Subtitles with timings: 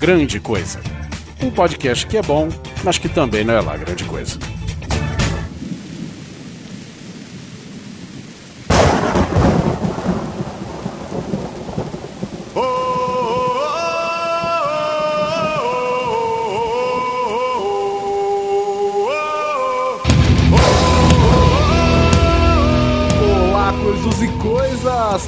[0.00, 0.80] Grande Coisa.
[1.42, 2.48] Um podcast que é bom,
[2.82, 4.38] mas que também não é lá grande coisa.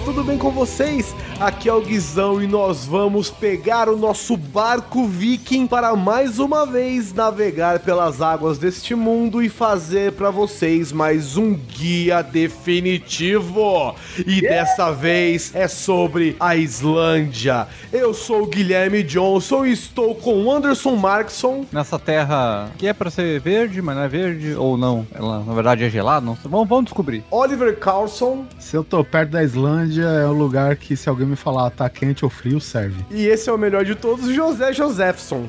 [0.05, 1.15] Tudo bem com vocês?
[1.43, 6.65] Aqui é o Guizão e nós vamos pegar o nosso barco viking para mais uma
[6.65, 13.93] vez navegar pelas águas deste mundo e fazer para vocês mais um guia definitivo.
[14.25, 17.67] E dessa vez é sobre a Islândia.
[17.93, 21.67] Eu sou o Guilherme Johnson e estou com o Anderson Markson.
[21.73, 25.05] Nessa terra que é pra ser verde, mas não é verde, ou não.
[25.13, 26.49] Ela na verdade é gelada, não sei.
[26.49, 27.25] Vamos, vamos descobrir.
[27.33, 31.37] Oliver Carlson Se eu tô perto da Islândia, é um lugar que se alguém me
[31.37, 33.05] falar tá quente ou frio, serve.
[33.11, 35.47] e esse é o melhor de todos, José Josephson.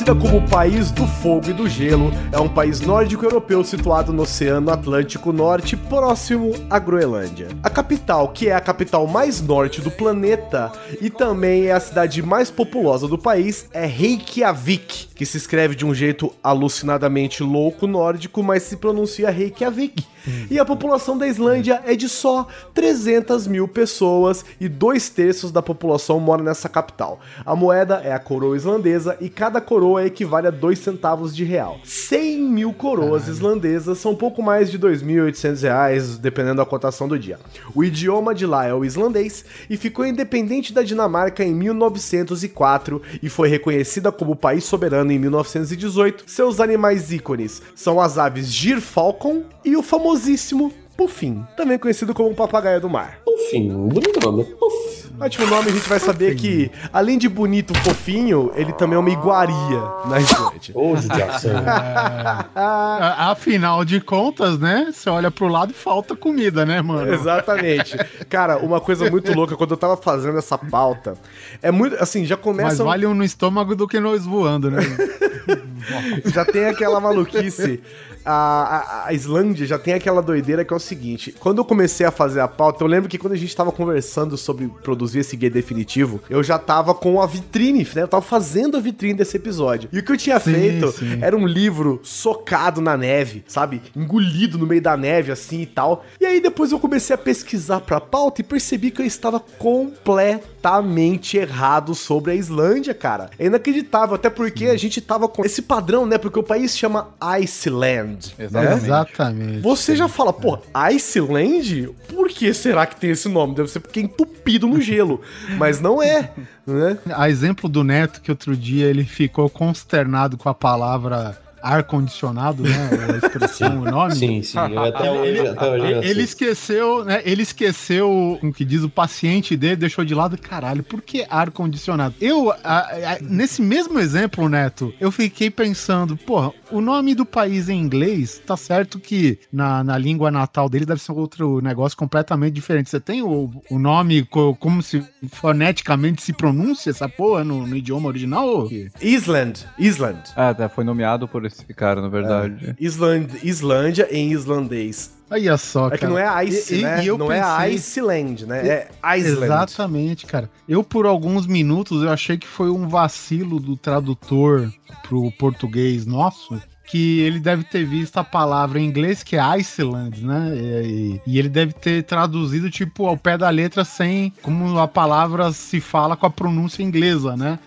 [0.00, 4.22] Conhecida como País do Fogo e do Gelo, é um país nórdico europeu situado no
[4.22, 7.48] Oceano Atlântico Norte, próximo à Groenlândia.
[7.62, 12.22] A capital, que é a capital mais norte do planeta e também é a cidade
[12.22, 18.42] mais populosa do país, é Reykjavik, que se escreve de um jeito alucinadamente louco nórdico,
[18.42, 20.04] mas se pronuncia Reykjavik.
[20.50, 25.62] E a população da Islândia é de só 300 mil pessoas e dois terços da
[25.62, 27.20] população mora nessa capital.
[27.44, 31.80] A moeda é a coroa islandesa e cada coroa equivale a 2 centavos de real.
[31.82, 37.38] 100 mil coroas islandesas são pouco mais de 2.800 reais, dependendo da cotação do dia.
[37.74, 43.28] O idioma de lá é o islandês e ficou independente da Dinamarca em 1904 e
[43.28, 46.24] foi reconhecida como país soberano em 1918.
[46.26, 52.78] Seus animais ícones são as aves Gyrfalcon e o famosíssimo Puffin, também conhecido como papagaio
[52.78, 53.20] do mar.
[53.26, 54.46] Enfim, bonito nome.
[54.60, 54.99] Uf.
[55.20, 59.10] Ótimo nome, a gente vai saber que, além de bonito, fofinho, ele também é uma
[59.10, 60.72] iguaria na Islândia.
[60.74, 61.52] Ô, judiação.
[62.54, 64.90] A- Afinal de contas, né?
[64.92, 67.12] Você olha pro lado e falta comida, né, mano?
[67.12, 67.96] Exatamente.
[68.28, 71.14] Cara, uma coisa muito louca, quando eu tava fazendo essa pauta,
[71.62, 72.84] é muito, assim, já Mas começa...
[72.84, 74.80] vale um no estômago do que nós voando, né?
[76.32, 77.82] já tem aquela maluquice.
[78.24, 82.06] A, a, a Islândia já tem aquela doideira que é o seguinte: quando eu comecei
[82.06, 85.36] a fazer a pauta, eu lembro que quando a gente tava conversando sobre produzir esse
[85.36, 88.02] guia definitivo, eu já tava com a vitrine, né?
[88.02, 89.88] Eu tava fazendo a vitrine desse episódio.
[89.92, 91.18] E o que eu tinha Sim, feito sim.
[91.20, 93.82] era um livro socado na neve, sabe?
[93.96, 96.04] Engolido no meio da neve, assim e tal.
[96.20, 101.36] E aí depois eu comecei a pesquisar pra pauta e percebi que eu estava completamente
[101.36, 103.30] errado sobre a Islândia, cara.
[103.38, 106.18] É inacreditável, até porque a gente tava com esse padrão, né?
[106.18, 108.09] Porque o país chama Iceland.
[108.38, 108.70] Exatamente.
[108.80, 108.84] Né?
[108.84, 109.60] Exatamente.
[109.60, 111.90] Você já fala, pô, Iceland?
[112.08, 113.54] Por que será que tem esse nome?
[113.54, 115.20] Deve ser porque é entupido no gelo.
[115.58, 116.30] Mas não é,
[116.66, 116.98] né?
[117.14, 122.88] A exemplo do Neto, que outro dia ele ficou consternado com a palavra ar-condicionado, né?
[123.12, 124.14] A expressão, o nome.
[124.14, 124.58] Sim, sim.
[124.58, 126.24] Eu até hoje, até hoje eu Ele sei.
[126.24, 127.20] esqueceu, né?
[127.24, 130.38] Ele esqueceu o que diz o paciente dele, deixou de lado.
[130.38, 132.14] Caralho, por que ar-condicionado?
[132.20, 137.68] Eu, a- a- nesse mesmo exemplo, Neto, eu fiquei pensando, porra, o nome do país
[137.68, 142.54] em inglês, tá certo que na, na língua natal dele deve ser outro negócio completamente
[142.54, 142.90] diferente.
[142.90, 145.02] Você tem o, o nome, co- como se
[145.32, 148.68] foneticamente se pronuncia essa porra no, no idioma original?
[149.00, 150.18] Island, Island.
[150.36, 152.74] Ah, até foi nomeado por esse cara, na verdade.
[152.78, 155.18] Island, Islândia em islandês.
[155.30, 157.04] Olha só, É que não é Ice, E- e- né?
[157.04, 158.66] e eu não é pensei- Iceland, né?
[158.66, 159.44] É Iceland.
[159.44, 160.50] Exatamente, cara.
[160.68, 164.70] Eu, por alguns minutos, eu achei que foi um vacilo do tradutor
[165.08, 166.60] pro português nosso.
[166.90, 170.50] Que ele deve ter visto a palavra em inglês, que é Iceland, né?
[170.56, 175.52] E, e ele deve ter traduzido, tipo, ao pé da letra, sem como a palavra
[175.52, 177.60] se fala com a pronúncia inglesa, né?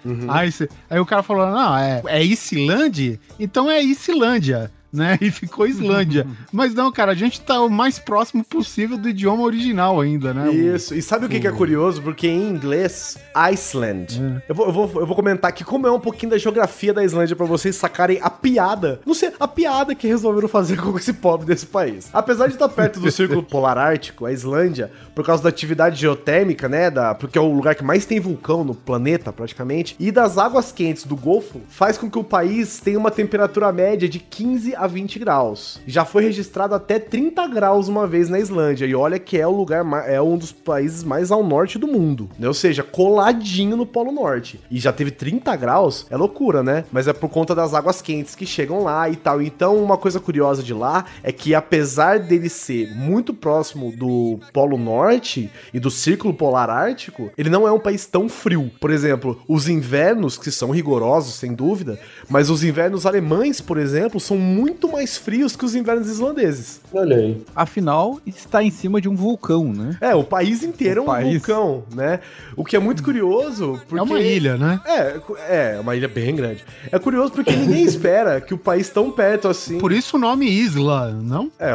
[0.46, 3.18] Ice- Aí o cara falou: não, é, é Islândia?
[3.40, 4.70] Então é Islândia.
[4.94, 5.18] Né?
[5.20, 6.28] E ficou Islândia.
[6.54, 10.52] Mas não, cara, a gente tá o mais próximo possível do idioma original ainda, né?
[10.54, 10.94] Isso.
[10.94, 12.02] E sabe o que, que é curioso?
[12.02, 14.42] Porque em inglês, Iceland.
[14.48, 17.04] Eu, vou, eu, vou, eu vou comentar aqui como é um pouquinho da geografia da
[17.04, 19.00] Islândia pra vocês sacarem a piada.
[19.06, 22.10] Não sei, a piada que resolveram fazer com esse pobre desse país.
[22.14, 26.70] Apesar de estar perto do Círculo Polar Ártico, a Islândia, por causa da atividade geotérmica,
[26.70, 26.92] né?
[26.92, 30.72] Da, porque é o lugar que mais tem vulcão no planeta, praticamente, e das águas
[30.72, 34.83] quentes do Golfo, faz com que o país tenha uma temperatura média de 15 a
[34.88, 35.80] 20 graus.
[35.88, 38.86] Já foi registrado até 30 graus uma vez na Islândia.
[38.86, 42.30] E olha que é o lugar, é um dos países mais ao norte do mundo.
[42.38, 42.48] Né?
[42.48, 44.60] Ou seja, coladinho no Polo Norte.
[44.70, 46.86] E já teve 30 graus, é loucura, né?
[46.92, 49.42] Mas é por conta das águas quentes que chegam lá e tal.
[49.42, 54.78] Então, uma coisa curiosa de lá é que, apesar dele ser muito próximo do Polo
[54.78, 58.72] Norte e do Círculo Polar Ártico, ele não é um país tão frio.
[58.80, 62.00] Por exemplo, os invernos, que são rigorosos, sem dúvida,
[62.30, 66.82] mas os invernos alemães, por exemplo, são muito mais frios que os invernos islandeses.
[66.94, 67.44] Olha aí.
[67.56, 69.98] Afinal, está em cima de um vulcão, né?
[70.00, 71.34] É, o país inteiro O é um país.
[71.34, 72.20] vulcão, né?
[72.56, 74.00] O que é muito curioso, porque...
[74.00, 74.80] É uma ilha, né?
[74.86, 76.64] É, é, uma ilha bem grande.
[76.92, 79.78] É curioso porque ninguém espera que o país tão perto assim...
[79.78, 81.52] Por isso o nome Isla, não?
[81.60, 81.72] É,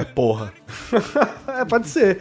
[0.00, 0.52] é, porra.
[1.58, 2.18] é, pode ser.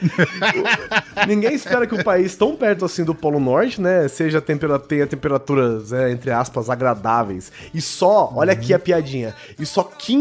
[1.27, 5.05] Ninguém espera que o país tão perto assim do Polo Norte, né, seja tempera tenha
[5.05, 7.51] temperaturas, é, entre aspas, agradáveis.
[7.73, 10.18] E só, olha aqui a piadinha, e só 15%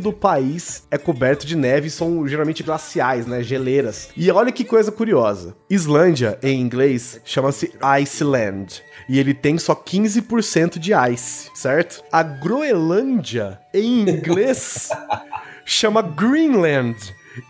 [0.00, 4.08] do país é coberto de neve, são geralmente glaciais, né, geleiras.
[4.16, 5.54] E olha que coisa curiosa.
[5.68, 8.82] Islândia, em inglês, chama-se Iceland.
[9.08, 12.02] E ele tem só 15% de ice, certo?
[12.12, 14.90] A Groenlândia, em inglês,
[15.64, 16.96] chama Greenland.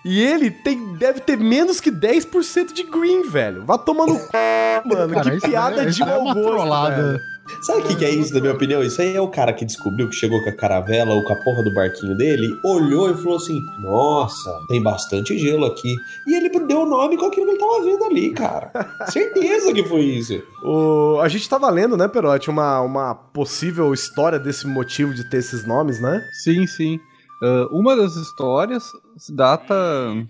[0.04, 3.64] E ele tem, deve ter menos que 10% de green, velho.
[3.64, 4.28] Vá tomar no c...
[4.84, 5.14] mano.
[5.14, 7.20] Cara, que piada é- de é mau uma gosto.
[7.62, 8.82] Sabe o que, que é isso, na minha opinião?
[8.82, 11.36] Isso aí é o cara que descobriu que chegou com a caravela ou com a
[11.36, 15.94] porra do barquinho dele, olhou e falou assim: Nossa, tem bastante gelo aqui.
[16.26, 18.70] E ele deu o nome com aquilo que ele tava vendo ali, cara.
[19.10, 20.42] Certeza que foi isso.
[20.62, 25.38] O, a gente tava lendo, né, Perotti, uma, uma possível história desse motivo de ter
[25.38, 26.22] esses nomes, né?
[26.42, 26.98] Sim, sim.
[27.42, 28.92] Ah, uma das histórias
[29.30, 29.74] data.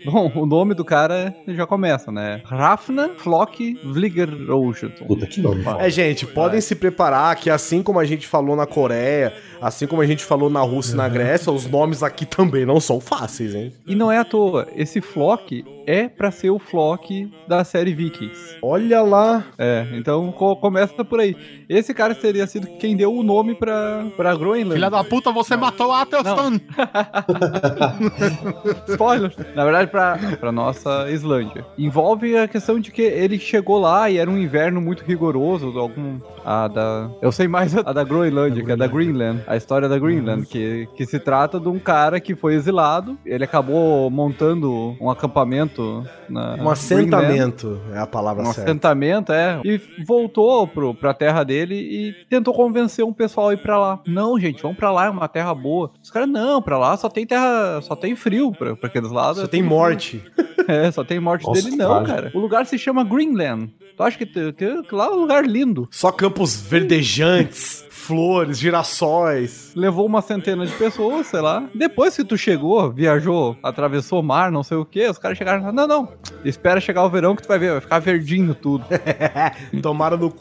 [0.04, 2.40] Bom, o nome do cara já começa, né?
[2.44, 5.04] Rafna Flock Vligerosjot.
[5.06, 5.64] Puta que nome.
[5.78, 10.02] É, gente, podem se preparar que assim como a gente falou na Coreia, assim como
[10.02, 13.54] a gente falou na Rússia e na Grécia, os nomes aqui também não são fáceis,
[13.54, 13.72] hein?
[13.86, 18.58] E não é à toa, esse Flock é pra ser o Flock da série Vikings.
[18.60, 19.42] Olha lá.
[19.56, 21.34] É, então co- começa por aí.
[21.66, 24.74] Esse cara teria sido quem deu o nome pra, pra Groenland.
[24.74, 26.60] Filha da puta, você matou a Athelstan.
[28.88, 29.32] Spoiler!
[29.54, 31.64] Na verdade, pra, pra nossa Islândia.
[31.76, 35.78] Envolve a questão de que ele chegou lá e era um inverno muito rigoroso.
[35.78, 36.18] Algum.
[36.44, 37.10] A da.
[37.20, 39.42] Eu sei mais a da Groenlândia, que é da Greenland.
[39.46, 43.18] A história da Greenland, que, que se trata de um cara que foi exilado.
[43.24, 46.52] Ele acabou montando um acampamento na.
[46.52, 46.72] Um Greenland.
[46.72, 48.62] assentamento é a palavra Um certa.
[48.70, 49.60] assentamento, é.
[49.64, 54.00] E voltou pro, pra terra dele e tentou convencer um pessoal a ir pra lá.
[54.06, 55.90] Não, gente, vamos pra lá, é uma terra boa.
[56.02, 59.40] Os caras, não, pra lá só tem terra, só tem frio pra, pra aqueles lados.
[59.42, 60.22] Só tem morte.
[60.68, 62.06] É, só tem morte Nossa, dele, não, trágico.
[62.14, 62.30] cara.
[62.34, 63.72] O lugar se chama Greenland.
[63.96, 65.88] Tu acha que tem, tem- lá é um lugar lindo.
[65.90, 69.72] Só campos verdejantes, flores, girassóis.
[69.74, 71.66] Levou uma centena de pessoas, sei lá.
[71.74, 75.62] Depois que tu chegou, viajou, atravessou o mar, não sei o que, os caras chegaram
[75.64, 76.08] lá, não, não.
[76.44, 78.84] Espera chegar o verão que tu vai ver, vai ficar verdinho tudo.
[79.80, 80.40] Tomaram no cu.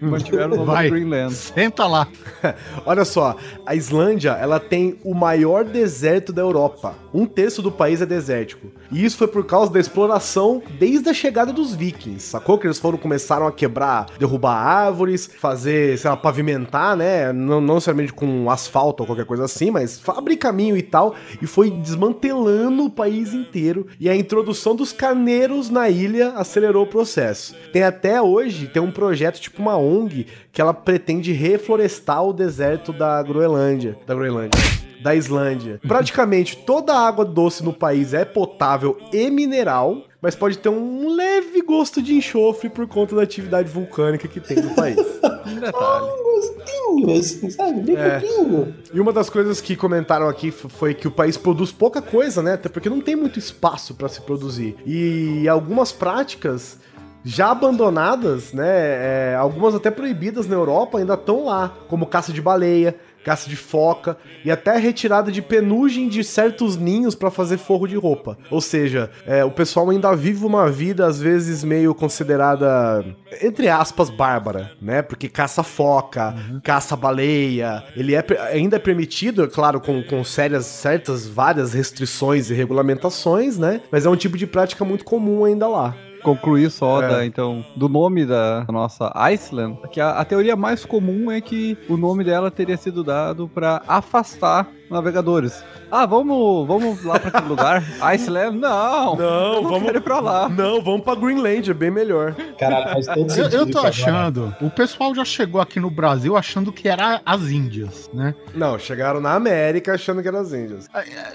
[0.00, 0.90] Mantiveram o Vai.
[0.90, 1.32] Greenland.
[1.34, 2.08] Senta lá.
[2.84, 6.94] Olha só, a Islândia, ela tem o maior deserto da Europa.
[7.14, 8.68] Um terço do país é desértico.
[8.90, 12.24] E isso foi por causa da exploração desde a chegada dos vikings.
[12.24, 17.32] Sacou que eles foram começaram a quebrar, derrubar árvores, fazer, sei lá, pavimentar, né?
[17.32, 21.14] Não, não necessariamente com asfalto ou qualquer coisa assim, mas abrir caminho e tal.
[21.40, 23.86] E foi desmantelando o país inteiro.
[24.00, 27.54] E a introdução dos carneiros na ilha acelerou o processo.
[27.72, 32.92] Tem até hoje, tem um projeto, tipo uma ONG, que ela pretende reflorestar o deserto
[32.92, 33.98] da Groenlândia.
[34.06, 34.81] Da Groenlândia.
[35.02, 35.80] Da Islândia.
[35.86, 41.14] Praticamente toda a água doce no país é potável e mineral, mas pode ter um
[41.14, 44.96] leve gosto de enxofre por conta da atividade vulcânica que tem no país.
[45.44, 46.06] Um detalhe.
[46.22, 47.80] Gostinho, assim, sabe?
[47.80, 48.20] Bem É.
[48.20, 48.74] pouquinho.
[48.94, 52.54] E uma das coisas que comentaram aqui foi que o país produz pouca coisa, né?
[52.54, 54.76] Até porque não tem muito espaço para se produzir.
[54.86, 56.78] E algumas práticas
[57.24, 59.32] já abandonadas, né?
[59.32, 63.56] é, algumas até proibidas na Europa ainda estão lá, como caça de baleia, caça de
[63.56, 68.36] foca e até retirada de penugem de certos ninhos para fazer forro de roupa.
[68.50, 73.04] Ou seja, é, o pessoal ainda vive uma vida às vezes meio considerada
[73.40, 75.02] entre aspas bárbara, né?
[75.02, 80.66] Porque caça foca, caça baleia, ele é ainda é permitido, é claro, com, com sérias
[80.66, 83.80] certas várias restrições e regulamentações, né?
[83.90, 85.94] Mas é um tipo de prática muito comum ainda lá.
[86.22, 87.08] Concluir só É.
[87.08, 91.76] da, então, do nome da nossa Iceland, que a, a teoria mais comum é que
[91.88, 95.64] o nome dela teria sido dado para afastar navegadores.
[95.90, 97.82] Ah, vamos, vamos lá para aquele lugar?
[98.00, 98.56] Iceland?
[98.58, 99.16] Não.
[99.16, 100.48] Não, eu vamos- pra lá.
[100.48, 102.34] Não, vamos pra Greenland, é bem melhor.
[102.58, 103.54] Caralho, faz todo Eu, sentido.
[103.56, 104.56] eu tô que agora- achando.
[104.60, 108.34] O pessoal já chegou aqui no Brasil achando que era as Índias, né?
[108.54, 110.88] Não, chegaram na América achando que eram as Índias.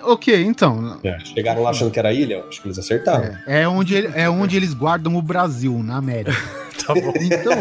[0.04, 1.00] Ok, então.
[1.04, 3.36] É, chegaram lá achando que era ilha, acho que eles acertaram.
[3.46, 6.36] É, é onde, ele- é onde eles guardam o Brasil, na América.
[6.86, 7.13] Tá bom.
[7.19, 7.53] Então,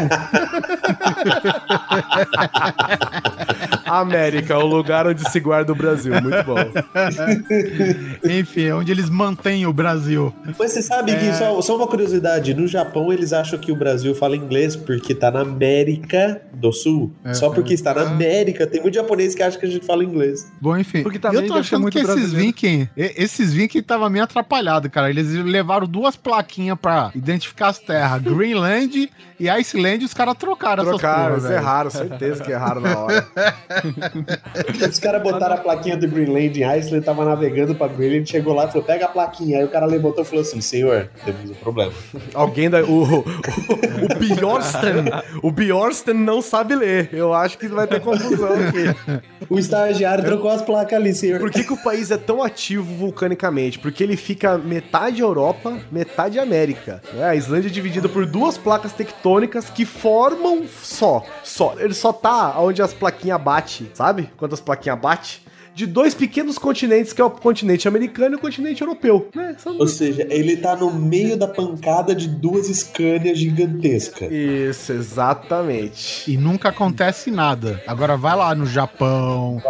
[3.85, 6.13] América, o lugar onde se guarda o Brasil.
[6.21, 6.57] Muito bom.
[8.29, 10.33] enfim, é onde eles mantêm o Brasil.
[10.57, 14.13] Mas você sabe que, só, só uma curiosidade, no Japão eles acham que o Brasil
[14.15, 17.11] fala inglês porque tá na América do Sul.
[17.23, 20.03] É, só porque está na América, tem muito japonês que acha que a gente fala
[20.03, 20.47] inglês.
[20.61, 21.03] Bom, enfim.
[21.03, 22.47] Porque também eu tô achando muito que esses brasileiro.
[22.47, 25.09] Vikings, e- esses Vikings tava meio atrapalhado, cara.
[25.09, 29.06] Eles levaram duas plaquinhas pra identificar as terras, Greenland
[29.39, 31.55] e Iceland, e os caras trocaram, Trocaram, essas velho.
[31.61, 33.27] erraram, certeza que erraram na hora.
[34.89, 38.65] Os caras botaram a plaquinha do Greenland em Iceland, tava navegando pra Greenland, chegou lá
[38.65, 39.59] e falou: pega a plaquinha.
[39.59, 41.91] Aí o cara levantou e falou assim: senhor, temos um problema.
[42.33, 42.83] Alguém da.
[42.83, 45.05] O, o, o Bjorsten.
[45.43, 47.09] O Bjorsten não sabe ler.
[47.11, 49.21] Eu acho que vai ter confusão aqui.
[49.49, 51.39] O estagiário trocou as placas ali, senhor.
[51.39, 53.79] Por que, que o país é tão ativo vulcanicamente?
[53.79, 57.01] Porque ele fica metade Europa, metade América.
[57.13, 57.25] né?
[57.25, 61.23] A Islândia é dividida por duas placas tectônicas que formam só.
[61.43, 61.75] Só.
[61.77, 64.29] Ele só tá onde as plaquinhas bate, sabe?
[64.35, 65.47] Quando as plaquinhas bate.
[65.73, 69.29] De dois pequenos continentes, que é o continente americano e o continente europeu.
[69.35, 69.55] Né?
[69.59, 74.31] São Ou seja, ele tá no meio da pancada de duas Scania gigantescas.
[74.31, 76.31] Isso, exatamente.
[76.31, 77.79] E nunca acontece nada.
[77.85, 79.61] Agora vai lá no Japão,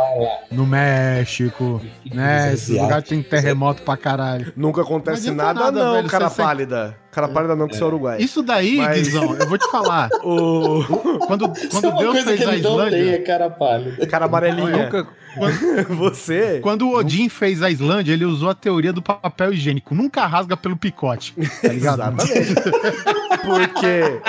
[0.49, 2.53] no México, né?
[2.53, 4.53] Os Esses lugares tem terremoto pra caralho.
[4.55, 6.97] Nunca acontece nada, nada, não, velho, cara pálida.
[7.17, 8.17] Cara pálida não, que você é uruguai.
[8.21, 10.07] Isso daí, Mas- Guizão, eu vou te falar.
[10.23, 10.83] O
[11.25, 13.23] Quando, é quando Deus coisa fez que a ele não tem, é Islândia.
[13.23, 14.05] cara pálida.
[14.07, 14.83] cara amarelinha.
[14.83, 15.07] Nunca,
[15.89, 16.59] Você.
[16.61, 19.93] Quando o Odin fez a Islândia, ele usou a teoria do papel higiênico.
[19.95, 21.33] Nunca rasga pelo picote.
[21.61, 22.01] Tá ligado?
[22.01, 22.55] Exatamente.
[23.45, 24.19] Porque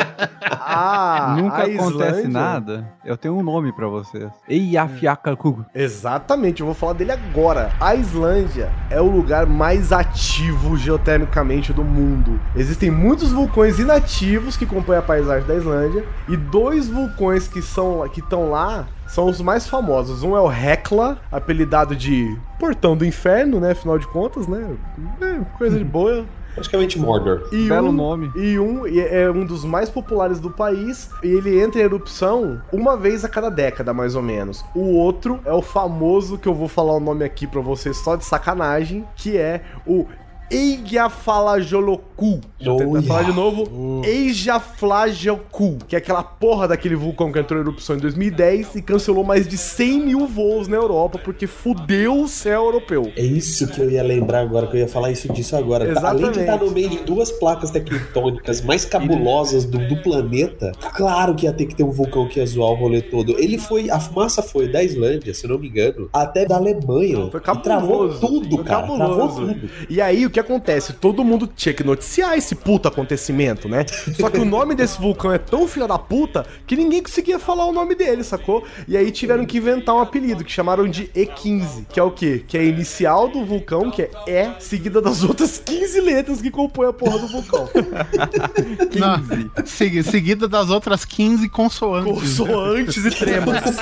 [0.51, 2.93] a, nunca a acontece Islândia- nada.
[3.05, 4.31] Eu tenho um nome pra vocês.
[4.49, 5.65] Eiafiakaku.
[5.75, 7.73] Exatamente, eu vou falar dele agora.
[7.81, 12.39] A Islândia é o lugar mais ativo geotermicamente do mundo.
[12.79, 18.09] Existem muitos vulcões inativos que compõem a paisagem da Islândia e dois vulcões que são
[18.09, 20.23] que estão lá são os mais famosos.
[20.23, 23.73] Um é o Hekla, apelidado de Portão do Inferno, né?
[23.73, 24.77] Afinal de contas, né?
[25.21, 26.25] É, coisa de boa.
[26.55, 27.49] Praticamente Mordor.
[27.51, 28.31] E Belo um, nome.
[28.37, 31.11] E um e é um dos mais populares do país.
[31.25, 34.65] E ele entra em erupção uma vez a cada década, mais ou menos.
[34.73, 38.15] O outro é o famoso, que eu vou falar o nome aqui pra vocês só
[38.15, 40.07] de sacanagem, que é o
[40.51, 42.41] Eyjafjallajökull.
[42.59, 44.03] Deixa eu tentar falar de novo.
[44.05, 49.25] Eyjafjallajökull, que é aquela porra daquele vulcão que entrou em erupção em 2010 e cancelou
[49.25, 53.13] mais de 100 mil voos na Europa porque fudeu o céu europeu.
[53.17, 55.85] É isso que eu ia lembrar agora, que eu ia falar isso disso agora.
[55.85, 56.41] Além de Exatamente.
[56.41, 61.53] estar no meio de duas placas tectônicas mais cabulosas do, do planeta, claro que ia
[61.53, 63.39] ter que ter um vulcão que ia zoar o rolê todo.
[63.39, 67.29] Ele foi, a fumaça foi da Islândia, se eu não me engano, até da Alemanha.
[67.31, 68.21] Foi E travou cabuloso.
[68.21, 68.81] tudo, Foi cara.
[68.83, 69.15] cabuloso.
[69.37, 69.71] Travou tudo.
[69.89, 70.93] E aí, o que acontece?
[70.93, 73.85] Todo mundo tinha que noticiar esse puto acontecimento, né?
[74.19, 77.67] Só que o nome desse vulcão é tão filha da puta que ninguém conseguia falar
[77.67, 78.65] o nome dele, sacou?
[78.87, 82.45] E aí tiveram que inventar um apelido que chamaram de E15, que é o quê?
[82.47, 86.51] Que é a inicial do vulcão, que é E, seguida das outras 15 letras que
[86.51, 87.69] compõem a porra do vulcão.
[88.99, 89.21] Na-
[89.65, 92.39] segui- seguida das outras 15 consoantes.
[92.39, 93.63] Consoantes e tremas.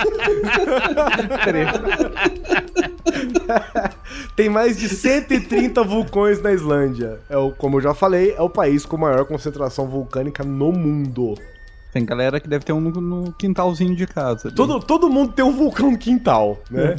[4.34, 7.20] Tem mais de 130 vulcões na Islândia.
[7.28, 11.34] É o, como eu já falei, é o país com maior concentração vulcânica no mundo.
[11.96, 14.48] Tem galera que deve ter um no, no quintalzinho de casa.
[14.48, 14.54] ali.
[14.54, 16.96] Todo, todo mundo tem um vulcão no quintal, né?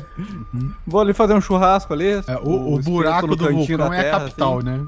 [0.88, 2.14] Vou ali fazer um churrasco ali.
[2.14, 4.66] É, o, o espeto buraco do vulcão da é a terra, capital, assim.
[4.66, 4.88] né?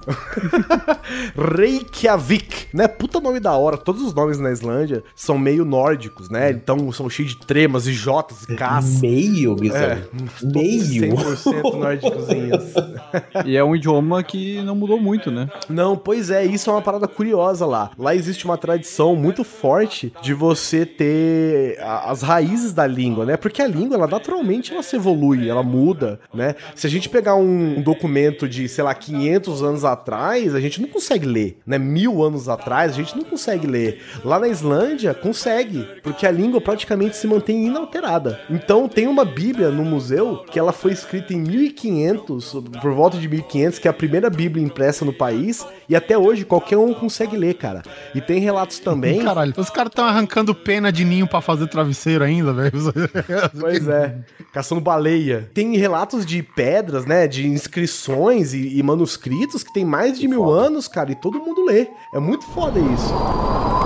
[1.38, 2.88] Reykjavik, né?
[2.88, 3.78] Puta nome da hora.
[3.78, 6.50] Todos os nomes na Islândia são meio nórdicos, né?
[6.50, 9.02] Então são cheios de tremas e jotas e Ks.
[9.02, 9.80] Meio, Guizão.
[9.80, 10.02] É,
[10.42, 11.14] Meio.
[11.14, 12.64] 100% nórdicozinhos.
[13.46, 15.50] E é um idioma que não mudou muito, né?
[15.68, 17.92] Não, pois é, isso é uma parada curiosa lá.
[17.98, 23.38] Lá existe uma tradição muito forte de você ter as raízes da língua, né?
[23.38, 26.56] Porque a língua, ela naturalmente ela se evolui, ela muda, né?
[26.76, 30.82] Se a gente pegar um, um documento de, sei lá, 500 anos atrás, a gente
[30.82, 31.78] não consegue ler, né?
[31.78, 34.02] Mil anos atrás, a gente não consegue ler.
[34.24, 38.40] Lá na Islândia, consegue, porque a língua praticamente se mantém inalterada.
[38.50, 43.28] Então, tem uma Bíblia no museu que ela foi escrita em 1500, por volta de
[43.28, 47.38] 1500, que é a primeira Bíblia impressa no país, e até hoje qualquer um consegue
[47.38, 47.82] ler, cara.
[48.14, 49.20] E tem relatos também.
[49.24, 52.70] Caralho, os caras estão arrancando pena de ninho pra fazer travesseiro ainda, velho.
[53.60, 54.18] Pois é,
[54.54, 55.50] caçando baleia.
[55.54, 57.28] Tem relatos de pedras, né?
[57.28, 61.66] De inscrições e, e manuscritos que tem mais de mil anos, cara, e todo mundo
[61.66, 61.88] lê.
[62.14, 63.79] É muito foda isso.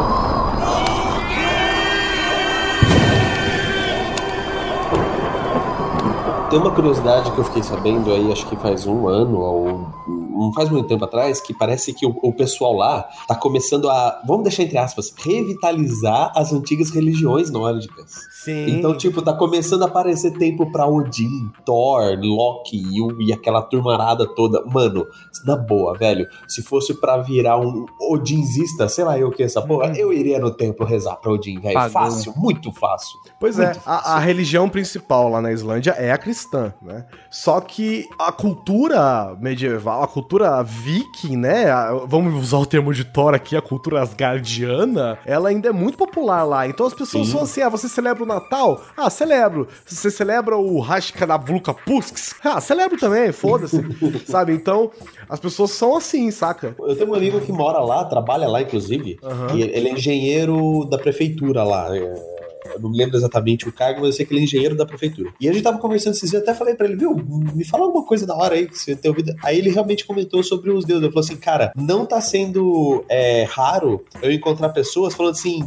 [6.53, 10.53] Tem uma curiosidade que eu fiquei sabendo aí, acho que faz um ano ou não
[10.53, 14.43] faz muito tempo atrás, que parece que o, o pessoal lá tá começando a, vamos
[14.43, 18.05] deixar entre aspas, revitalizar as antigas religiões nórdicas.
[18.43, 18.71] Sim.
[18.71, 24.27] Então, tipo, tá começando a aparecer tempo pra Odin, Thor, Loki e, e aquela turmarada
[24.35, 24.63] toda.
[24.65, 25.07] Mano,
[25.45, 29.93] na boa, velho, se fosse pra virar um Odinzista, sei lá eu que essa porra,
[29.97, 31.89] eu iria no templo rezar pra Odin, velho.
[31.89, 33.17] Fácil, muito fácil.
[33.39, 34.11] Pois é, Muito fácil.
[34.11, 36.42] a, a religião principal lá na Islândia é a cristã,
[36.81, 37.05] né?
[37.31, 41.69] Só que a cultura medieval, a cultura viking, né?
[41.71, 45.97] a- vamos usar o termo de Thor aqui, a cultura asgardiana, ela ainda é muito
[45.97, 46.67] popular lá.
[46.67, 47.33] Então as pessoas Sim.
[47.33, 48.81] são assim: ah, você celebra o Natal?
[48.95, 49.67] Ah, celebro.
[49.85, 52.35] Você celebra o Hashkanavluka Pusks?
[52.43, 53.81] Ah, celebro também, foda-se.
[54.25, 54.53] Sabe?
[54.53, 54.91] Então
[55.29, 56.75] as pessoas são assim, saca?
[56.79, 59.55] Eu tenho um amigo que mora lá, trabalha lá, inclusive, Aham.
[59.55, 61.95] e ele é engenheiro da prefeitura lá.
[61.95, 62.32] é,
[62.73, 64.85] Eu não me lembro exatamente o cargo, mas eu sei que ele é engenheiro da
[64.85, 65.31] prefeitura.
[65.39, 67.15] E a gente tava conversando esses dias, eu até falei pra ele, viu,
[67.53, 69.33] me fala alguma coisa da hora aí que você tem ouvido.
[69.43, 71.03] Aí ele realmente comentou sobre os deuses.
[71.03, 75.63] Ele falou assim, cara, não tá sendo é, raro eu encontrar pessoas falando assim,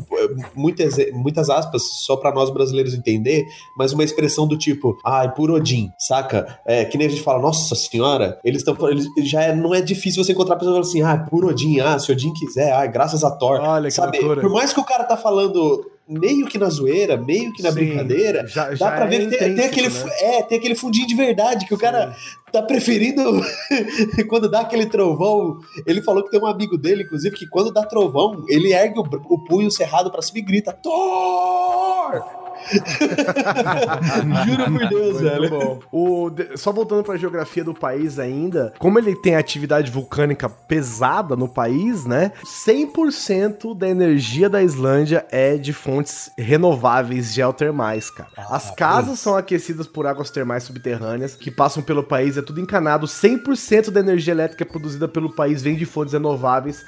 [0.55, 5.51] muitas, muitas aspas, só pra nós brasileiros entender, mas uma expressão do tipo, ai, por
[5.51, 6.59] Odin, saca?
[6.67, 9.81] É, que nem a gente fala, nossa senhora, eles estão eles já é- não é
[9.81, 13.25] difícil você encontrar pessoas falando assim, ah, por Odin, ah, se Odin quiser, ah, graças
[13.25, 13.61] a Thor.
[13.61, 14.41] Olha que Sabe, loucura.
[14.41, 17.77] por mais que o cara tá falando meio que na zoeira, meio que na Sim,
[17.81, 20.11] brincadeira, já- dá já pra é ver que tem, tem aquele, né?
[20.21, 22.15] é, tem aquele fundinho de verdade que o cara
[22.53, 23.23] tá preferindo
[24.29, 25.59] quando dá aquele trovão.
[25.87, 29.03] Ele falou que tem um amigo dele, inclusive, que quando dá trovão, ele ergue o,
[29.03, 32.46] o punho cerrado pra cima e grita: Thor!
[34.47, 35.51] Juro por Deus, velho.
[35.51, 35.81] bom.
[35.93, 41.49] O, só voltando pra geografia do país ainda, como ele tem atividade vulcânica pesada no
[41.49, 42.33] país, né?
[42.45, 48.31] 100% da energia da Islândia é de fontes renováveis geotermais, cara.
[48.51, 53.07] As casas são aquecidas por águas termais subterrâneas que passam pelo país, é tudo encanado.
[53.07, 56.85] 100% da energia elétrica produzida pelo país vem de fontes renováveis.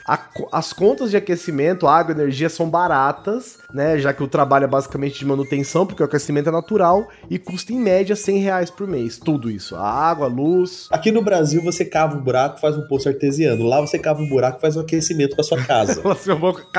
[0.52, 3.98] As contas de aquecimento, água e energia são baratas, né?
[3.98, 7.72] Já que o trabalho é basicamente de manutenção, porque o aquecimento é natural e custa
[7.72, 9.18] em média 100 reais por mês.
[9.18, 9.76] Tudo isso.
[9.76, 10.88] A água, a luz.
[10.90, 13.64] Aqui no Brasil você cava um buraco, faz um poço artesiano.
[13.64, 16.02] Lá você cava um buraco, faz um aquecimento com a sua casa.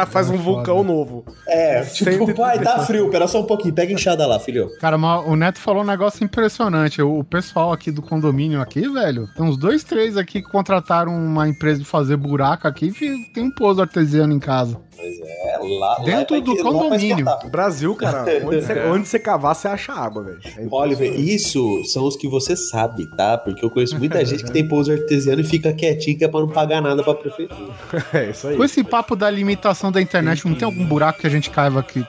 [0.10, 1.26] Faz um vulcão novo.
[1.48, 2.34] É, tipo, 130.
[2.34, 4.70] pai, tá frio, pera só um pouquinho, pega a enxada lá, filho.
[4.80, 7.02] Cara, mas o Neto falou um negócio impressionante.
[7.02, 11.48] O pessoal aqui do condomínio aqui, velho, tem uns dois, três aqui que contrataram uma
[11.48, 14.80] empresa de fazer buraco aqui e tem um pouso artesiano em casa.
[15.02, 17.10] É, lá, lá Dentro é do lá pra condomínio.
[17.20, 17.50] esquentar.
[17.50, 20.40] Brasil, cara, onde você, onde você cavar, você acha água, velho.
[20.58, 23.38] É Oliver, isso são os que você sabe, tá?
[23.38, 26.40] Porque eu conheço muita gente que tem pouso artesiano e fica quietinho que é pra
[26.42, 27.70] não pagar nada pra prefeitura.
[28.14, 28.58] É isso aí.
[28.58, 31.80] Com esse papo da limitação da internet, não tem algum buraco que a gente caiva
[31.80, 32.06] aqui?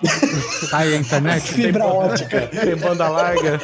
[0.70, 1.42] Cai a internet?
[1.52, 2.46] Fibra ótica.
[2.48, 3.60] Tem banda larga.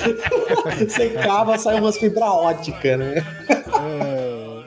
[0.86, 3.24] Você cava, sai umas fibra ótica, né?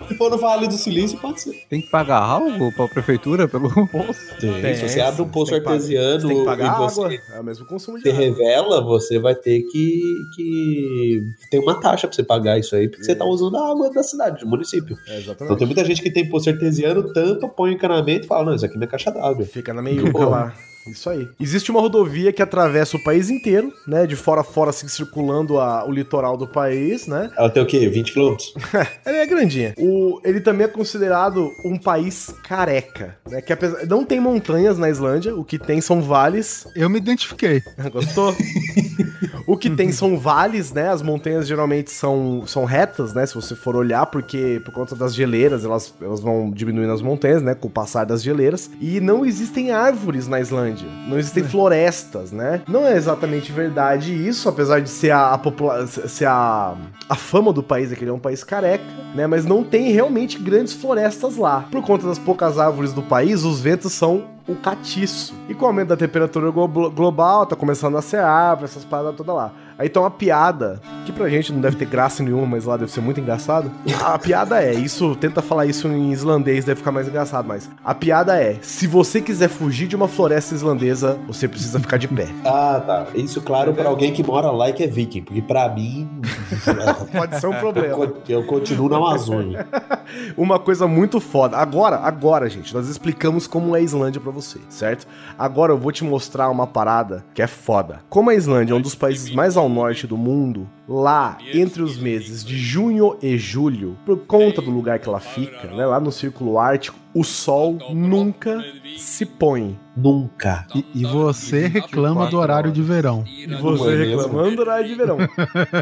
[0.09, 1.63] Se for no Vale do Silício, pode ser.
[1.69, 4.19] Tem que pagar algo pra prefeitura pelo poço?
[4.39, 7.01] Tem, Se você abre um poço tem que pagar- artesiano tem que pagar e você
[7.01, 7.15] água.
[7.35, 8.21] É o mesmo consumo de se água.
[8.21, 10.01] revela, você vai ter que,
[10.35, 13.89] que tem uma taxa pra você pagar isso aí, porque você tá usando a água
[13.91, 14.97] da cidade, do município.
[15.07, 15.57] É, Então exatamente.
[15.57, 18.65] tem muita gente que tem poço artesiano, tampa, põe o encanamento e fala, não, isso
[18.65, 19.45] aqui não é caixa d'água.
[19.45, 20.53] Fica na meiuca lá.
[20.91, 21.28] Isso aí.
[21.39, 24.06] Existe uma rodovia que atravessa o país inteiro, né?
[24.08, 27.30] De fora a fora, assim, circulando a- o litoral do país, né?
[27.38, 27.88] Ela tem o quê?
[27.88, 28.54] 20 quilômetros?
[29.06, 29.73] Ele é grandinha.
[29.78, 33.41] O, ele também é considerado um país careca, né?
[33.41, 36.67] Que apesar, não tem montanhas na Islândia, o que tem são vales.
[36.75, 37.62] Eu me identifiquei.
[37.91, 38.36] Gostou?
[39.51, 40.89] o que tem são vales, né?
[40.89, 43.25] As montanhas geralmente são, são retas, né?
[43.25, 47.41] Se você for olhar, porque por conta das geleiras, elas, elas vão diminuindo as montanhas,
[47.41, 47.55] né?
[47.55, 48.69] Com o passar das geleiras.
[48.79, 50.88] E não existem árvores na Islândia.
[51.07, 52.62] Não existem florestas, né?
[52.67, 56.75] Não é exatamente verdade isso, apesar de ser a, a popula- ser a,
[57.09, 58.85] a fama do país é que ele é um país careca,
[59.15, 59.25] né?
[59.25, 61.65] Mas não tem realmente grandes florestas lá.
[61.71, 65.33] Por conta das poucas árvores do país, os ventos são o catiço.
[65.47, 69.33] E com o aumento da temperatura glo- global, tá começando a árvore, essas paradas toda
[69.33, 69.51] lá.
[69.77, 72.91] Aí tem uma piada, que pra gente não deve ter graça nenhuma, mas lá deve
[72.91, 73.71] ser muito engraçado.
[74.03, 77.95] A piada é, isso, tenta falar isso em islandês, deve ficar mais engraçado, mas a
[77.95, 82.27] piada é, se você quiser fugir de uma floresta islandesa, você precisa ficar de pé.
[82.43, 83.07] Ah, tá.
[83.15, 86.09] Isso, claro, pra alguém que mora lá e que é viking, porque pra mim,
[87.12, 88.13] Pode ser um problema.
[88.27, 89.67] eu continuo na Amazônia.
[90.38, 91.57] Uma coisa muito foda.
[91.57, 95.07] Agora, agora, gente, nós explicamos como é a Islândia pra você, certo?
[95.38, 98.01] Agora eu vou te mostrar uma parada que é foda.
[98.09, 101.97] Como a Islândia é um dos países mais ao norte do mundo, lá entre os
[101.97, 106.12] meses de junho e julho, por conta do lugar que ela fica, né, lá no
[106.12, 108.63] Círculo Ártico, o sol nunca
[108.97, 109.77] se põe.
[109.97, 110.65] Nunca.
[110.73, 113.23] E, e você reclama do horário de verão.
[113.27, 114.21] E é você mesmo?
[114.21, 115.17] reclamando do horário de verão.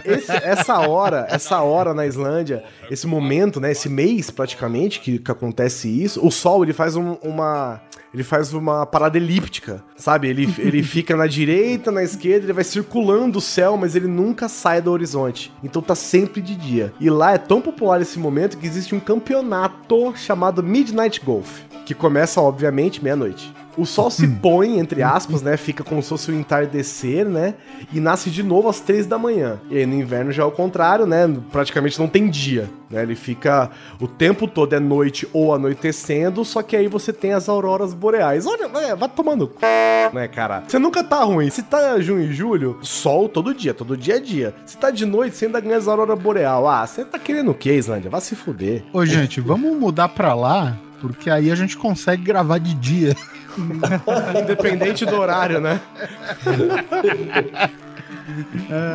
[0.06, 5.32] Esse- essa hora, essa hora na Islândia, esse momento, né, esse mês praticamente que, que
[5.32, 7.82] acontece isso, o sol ele faz um- uma
[8.14, 10.30] ele faz uma parada elíptica, sabe?
[10.30, 14.48] Ele, ele fica na direita, na esquerda, ele vai circulando o céu, mas ele nunca
[14.48, 15.52] sai do horizonte.
[15.62, 16.94] Então tá sempre de dia.
[17.02, 21.94] E lá é tão popular esse momento que existe um campeonato chamado Midnight Golf, que
[21.94, 23.54] começa obviamente meia-noite.
[23.78, 25.56] O sol se põe, entre aspas, né?
[25.56, 27.54] Fica como se fosse o entardecer, né?
[27.94, 29.60] E nasce de novo às três da manhã.
[29.70, 31.32] E aí no inverno já é o contrário, né?
[31.52, 33.04] Praticamente não tem dia, né?
[33.04, 33.70] Ele fica
[34.02, 38.48] o tempo todo é noite ou anoitecendo, só que aí você tem as auroras boreais.
[38.48, 40.12] Olha, é, vai tomando c...
[40.12, 40.64] né, cara?
[40.68, 41.48] Você nunca tá ruim.
[41.52, 44.56] Se tá junho e julho, sol todo dia, todo dia é dia.
[44.66, 46.68] Se tá de noite, você ainda ganha as auroras boreal.
[46.68, 48.10] Ah, você tá querendo o quê, Islândia?
[48.10, 48.84] Vai se fuder.
[48.92, 53.16] Ô, gente, vamos mudar pra lá, porque aí a gente consegue gravar de dia.
[54.42, 55.80] Independente do horário, né?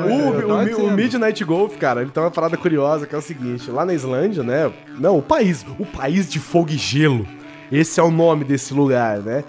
[0.08, 3.22] o, o, mi- o Midnight Golf, cara, ele tem uma parada curiosa que é o
[3.22, 4.72] seguinte: lá na Islândia, né?
[4.98, 7.26] Não, o país, o país de fogo e gelo.
[7.70, 9.44] Esse é o nome desse lugar, né?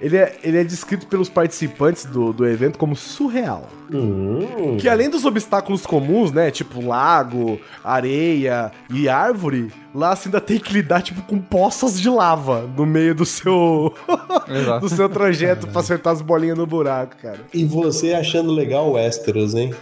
[0.00, 3.68] Ele é, ele é descrito pelos participantes do, do evento como surreal.
[3.92, 4.76] Hum.
[4.78, 6.50] Que além dos obstáculos comuns, né?
[6.50, 12.08] Tipo lago, areia e árvore, lá você ainda tem que lidar, tipo, com poças de
[12.08, 13.94] lava no meio do seu.
[14.80, 17.40] Do seu trajeto pra acertar as bolinhas no buraco, cara.
[17.52, 19.74] E você achando legal o Westeros, hein?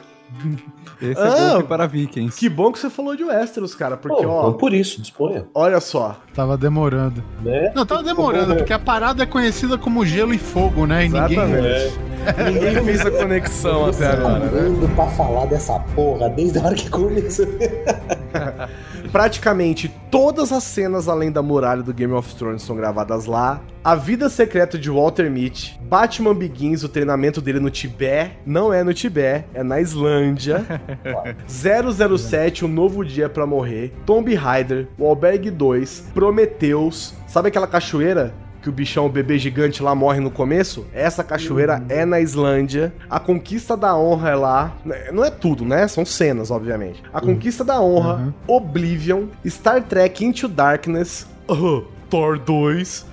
[1.00, 2.38] Esse Ah, é bom para vikings.
[2.38, 5.46] Que bom que você falou de Westeros, cara, porque, Pô, ó, por isso, disponha.
[5.54, 6.16] olha só.
[6.35, 7.22] Tava demorando.
[7.42, 7.70] Né?
[7.74, 11.04] Não, tava demorando, porque a parada é conhecida como gelo e fogo, né?
[11.04, 11.38] E ninguém.
[11.38, 12.06] Exatamente.
[12.44, 14.88] Ninguém fez a conexão até agora, né?
[14.96, 17.46] Pra falar dessa porra desde a hora que começou.
[19.10, 23.60] Praticamente todas as cenas além da muralha do Game of Thrones são gravadas lá.
[23.84, 28.82] A vida secreta de Walter Mitty, Batman Begins, o treinamento dele no Tibete, não é
[28.82, 30.64] no Tibete, é na Islândia.
[31.46, 38.34] 007, um novo dia pra morrer, Tomb Raider, o Albergue 2, Prometheus, sabe aquela cachoeira
[38.66, 42.92] que o bichão, o bebê gigante lá morre no começo, essa cachoeira é na Islândia.
[43.09, 44.76] A conquista da honra é lá.
[45.12, 45.87] Não é tudo, né?
[45.87, 47.00] São cenas, obviamente.
[47.14, 51.29] A conquista da honra, Oblivion, Star Trek Into Darkness,
[52.11, 53.07] Thor 2.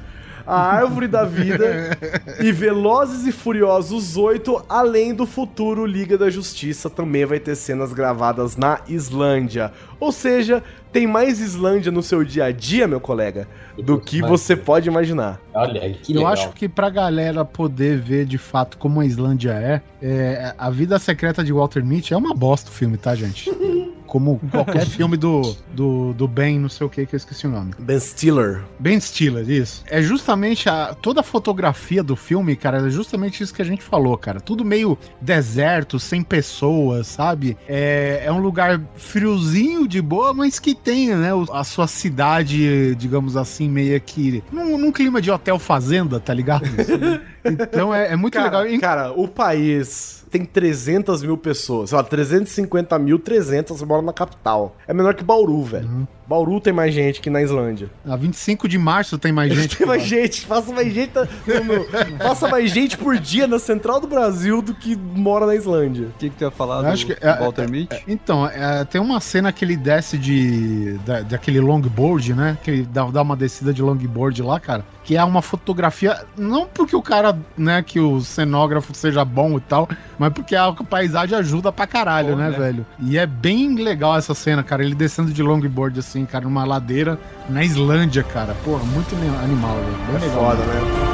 [0.45, 1.97] A Árvore da Vida
[2.41, 7.93] e Velozes e Furiosos 8, além do futuro Liga da Justiça, também vai ter cenas
[7.93, 9.71] gravadas na Islândia.
[9.99, 14.55] Ou seja, tem mais Islândia no seu dia a dia, meu colega, do que você
[14.55, 15.39] pode imaginar.
[15.53, 16.33] Olha que Eu legal.
[16.33, 20.99] acho que pra galera poder ver de fato como a Islândia é, é, a vida
[20.99, 23.49] secreta de Walter Mitty é uma bosta o filme, tá, gente?
[24.13, 27.49] Como qualquer filme do, do, do Ben, não sei o que, que eu esqueci o
[27.49, 27.73] nome.
[27.79, 28.61] Ben Stiller.
[28.77, 29.83] Ben Stiller, isso.
[29.87, 33.81] É justamente a, toda a fotografia do filme, cara, é justamente isso que a gente
[33.81, 34.39] falou, cara.
[34.39, 37.57] Tudo meio deserto, sem pessoas, sabe?
[37.67, 43.35] É, é um lugar friozinho de boa, mas que tem, né, a sua cidade, digamos
[43.35, 46.65] assim, meio que num, num clima de hotel fazenda, tá ligado?
[47.45, 48.79] Então é, é muito Cara, legal.
[48.79, 51.91] cara, o país tem 300 mil pessoas.
[51.91, 54.75] Sei lá, 350 mil, 300 moram na capital.
[54.87, 55.87] É menor que Bauru, velho.
[55.87, 56.07] Uhum.
[56.33, 57.89] Bauru tem mais gente que na Islândia.
[58.07, 59.77] A 25 de março tem mais gente.
[59.77, 64.07] tem mais gente, faça mais gente, no- faça mais gente por dia na central do
[64.07, 66.07] Brasil do que mora na Islândia.
[66.07, 68.03] O que, que tu ia falar acho que é- Walter Mitty?
[68.07, 72.57] Então, é, tem uma cena que ele desce de da, daquele longboard, né?
[72.63, 74.83] Que ele dá, dá uma descida de longboard lá, cara.
[75.03, 79.61] Que é uma fotografia, não porque o cara, né, que o cenógrafo seja bom e
[79.61, 82.57] tal, mas porque a paisagem ajuda pra caralho, Pô, né, né?
[82.57, 82.85] velho?
[82.99, 84.81] E é bem legal essa cena, cara.
[84.83, 88.55] Ele descendo de longboard, assim, cara, numa ladeira na Islândia, cara.
[88.63, 90.19] Porra, muito animal, velho.
[90.19, 90.43] Bem legal.
[90.43, 91.12] Foda, né?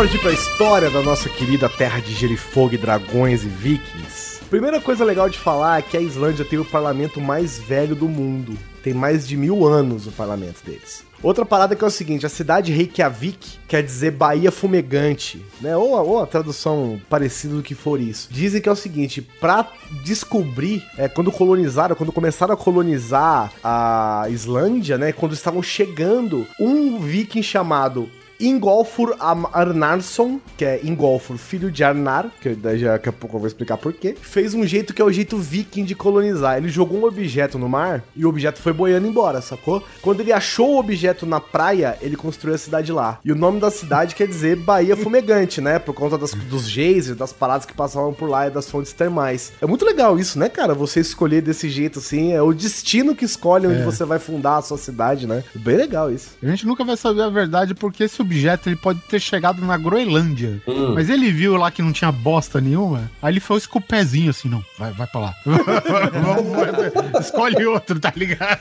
[0.00, 4.40] Partir para a história da nossa querida terra de gelo e fogo, dragões e vikings.
[4.48, 8.08] Primeira coisa legal de falar é que a Islândia tem o parlamento mais velho do
[8.08, 8.56] mundo.
[8.82, 11.04] Tem mais de mil anos o parlamento deles.
[11.22, 15.76] Outra parada que é o seguinte, a cidade Reykjavik quer dizer Baía Fumegante, né?
[15.76, 18.26] Ou, ou a tradução parecida do que for isso.
[18.30, 19.70] Dizem que é o seguinte, pra
[20.02, 25.12] descobrir, é, quando colonizaram, quando começaram a colonizar a Islândia, né?
[25.12, 28.08] Quando estavam chegando, um viking chamado
[28.40, 29.14] Ingolfur
[29.52, 33.46] Arnarsson, que é Ingolfur, filho de Arnar, que daí já daqui a pouco eu vou
[33.46, 36.56] explicar porquê, fez um jeito que é o jeito viking de colonizar.
[36.56, 39.82] Ele jogou um objeto no mar e o objeto foi boiando embora, sacou?
[40.02, 43.18] Quando ele achou o objeto na praia, ele construiu a cidade lá.
[43.24, 45.78] E o nome da cidade quer dizer Baía Fumegante, né?
[45.78, 49.52] Por conta das- dos geysers, das paradas que passavam por lá e das fontes termais.
[49.60, 50.74] É muito legal isso, né, cara?
[50.74, 54.62] Você escolher desse jeito assim, é o destino que escolhe onde você vai fundar a
[54.62, 55.44] sua cidade, né?
[55.54, 56.30] Bem legal isso.
[56.42, 59.76] A gente nunca vai saber a verdade porque esse objeto ele pode ter chegado na
[59.76, 60.62] Groenlândia.
[60.66, 60.94] Hum.
[60.94, 64.30] Mas ele viu lá que não tinha bosta nenhuma, aí ele foi com o pezinho
[64.30, 65.34] assim, não, vai, vai pra lá.
[67.20, 68.60] Escolhe outro, tá ligado?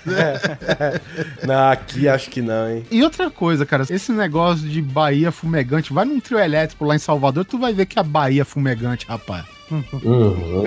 [1.45, 2.85] Não, aqui acho que não, hein?
[2.89, 6.99] E outra coisa, cara, esse negócio de Bahia fumegante, vai num trio elétrico lá em
[6.99, 9.45] Salvador, tu vai ver que é a Bahia fumegante, rapaz.
[9.71, 10.63] Uhum.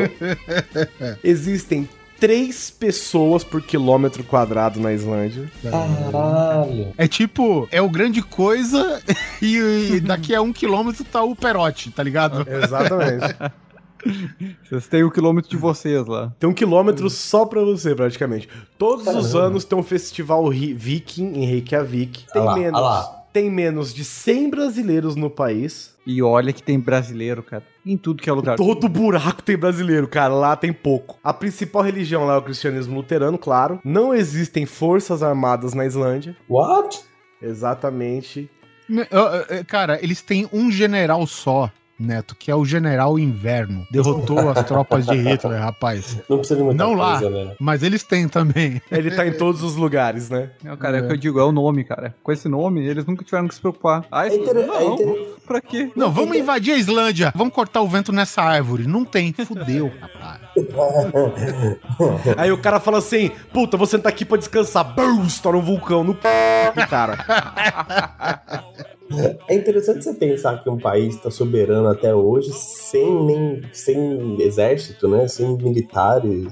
[1.24, 1.88] Existem
[2.22, 5.50] três pessoas por quilômetro quadrado na Islândia.
[5.61, 6.94] Caralho.
[6.96, 9.02] É tipo, é o grande coisa
[9.42, 9.56] e,
[9.94, 12.46] e daqui a um quilômetro tá o perote, tá ligado?
[12.48, 13.35] Exatamente.
[14.62, 16.32] Vocês têm o quilômetro de vocês lá.
[16.38, 18.48] Tem um quilômetro só pra você, praticamente.
[18.76, 19.46] Todos os Caramba.
[19.46, 22.26] anos tem um festival viking em Reykjavik.
[22.32, 22.80] Tem Olha lá, menos.
[22.80, 23.21] olha lá.
[23.33, 25.95] Tem menos de 100 brasileiros no país.
[26.07, 27.64] E olha que tem brasileiro, cara.
[27.87, 28.57] Em tudo que é lugar.
[28.57, 30.35] Todo buraco tem brasileiro, cara.
[30.35, 31.18] Lá tem pouco.
[31.23, 33.81] A principal religião lá é o cristianismo luterano, claro.
[33.85, 36.37] Não existem forças armadas na Islândia.
[36.49, 37.01] What?
[37.40, 38.51] Exatamente.
[39.66, 41.71] Cara, eles têm um general só,
[42.02, 43.86] Neto, que é o General Inverno.
[43.90, 46.18] Derrotou as tropas de Hitler, rapaz.
[46.28, 47.54] Não precisa de muita Não lá, coisa, né?
[47.60, 48.80] mas eles têm também.
[48.90, 50.50] Ele tá em todos os lugares, né?
[50.62, 51.00] Não, cara, é.
[51.02, 52.14] o que eu digo, é o nome, cara.
[52.22, 54.04] Com esse nome, eles nunca tiveram que se preocupar.
[54.10, 55.90] Ah, isso, É inter- é não, inter- pra quê?
[55.96, 57.32] Não, vamos invadir a Islândia.
[57.34, 58.86] Vamos cortar o vento nessa árvore.
[58.86, 59.32] Não tem.
[59.32, 60.40] Fudeu, rapaz.
[62.36, 64.84] Aí o cara fala assim: Puta, você tá aqui pra descansar.
[64.94, 67.18] Bum, estoura um vulcão no do cara.
[69.48, 75.09] É interessante você pensar que um país está soberano até hoje sem nem sem exército,
[75.09, 75.27] né?
[75.29, 76.46] Sem militares.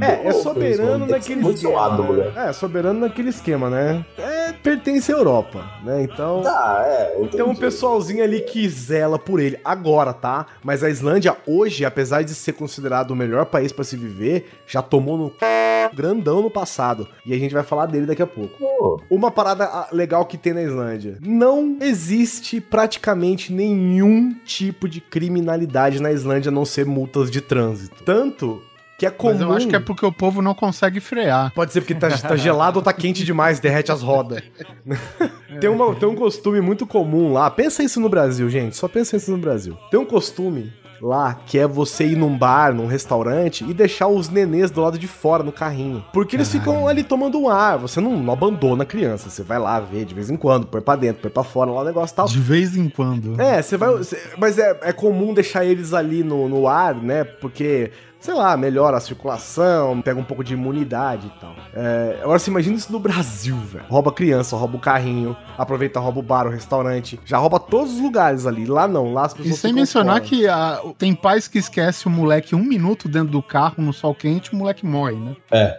[0.00, 1.74] É, é soberano naquele Muito esquema.
[1.74, 2.32] suado, mulher.
[2.36, 4.04] É, soberano naquele esquema, né?
[4.18, 6.02] É, pertence à Europa, né?
[6.02, 6.42] Então.
[6.42, 7.14] Tá, é.
[7.16, 7.36] Entendi.
[7.36, 10.46] Tem um pessoalzinho ali que zela por ele agora, tá?
[10.62, 14.82] Mas a Islândia hoje, apesar de ser considerado o melhor país pra se viver, já
[14.82, 15.71] tomou no c...
[15.94, 17.06] grandão no passado.
[17.26, 18.58] E a gente vai falar dele daqui a pouco.
[18.58, 21.18] Pô, Uma parada ah, legal que tem na Islândia.
[21.20, 28.02] Não existe praticamente nenhum tipo de criminalidade na Islândia a não ser multas de trânsito.
[28.04, 28.62] Tanto
[28.98, 29.32] que é comum.
[29.32, 31.52] Mas eu acho que é porque o povo não consegue frear.
[31.54, 34.42] Pode ser porque tá, tá gelado ou tá quente demais, derrete as rodas.
[35.60, 37.50] tem, uma- tem um costume muito comum lá.
[37.50, 38.76] Pensa isso no Brasil, gente.
[38.76, 39.76] Só pensa isso no Brasil.
[39.90, 44.28] Tem um costume lá que é você ir num bar, num restaurante e deixar os
[44.28, 46.04] nenês do lado de fora no carrinho.
[46.12, 47.78] Porque eles ficam ali tomando um ar.
[47.78, 49.28] Você não, não abandona a criança.
[49.28, 51.80] Você vai lá ver de vez em quando, põe pra dentro, põe pra fora lá
[51.82, 52.26] o negócio e tal.
[52.26, 53.40] De vez em quando.
[53.40, 54.02] É, você vai.
[54.04, 57.24] cê- mas é, é comum deixar eles ali no, no ar, né?
[57.24, 57.90] Porque,
[58.22, 61.54] sei lá, melhora a circulação, pega um pouco de imunidade e tal.
[61.74, 63.84] É, agora você imagina isso no Brasil, velho.
[63.88, 67.18] Rouba a criança, rouba o carrinho, aproveita, rouba o bar, o restaurante.
[67.24, 68.64] Já rouba todos os lugares ali.
[68.64, 69.56] Lá não, lá as pessoas.
[69.56, 70.26] E sem mencionar fora.
[70.26, 74.14] que ah, tem pais que esquecem o moleque um minuto dentro do carro no sol
[74.14, 75.36] quente, o moleque morre, né?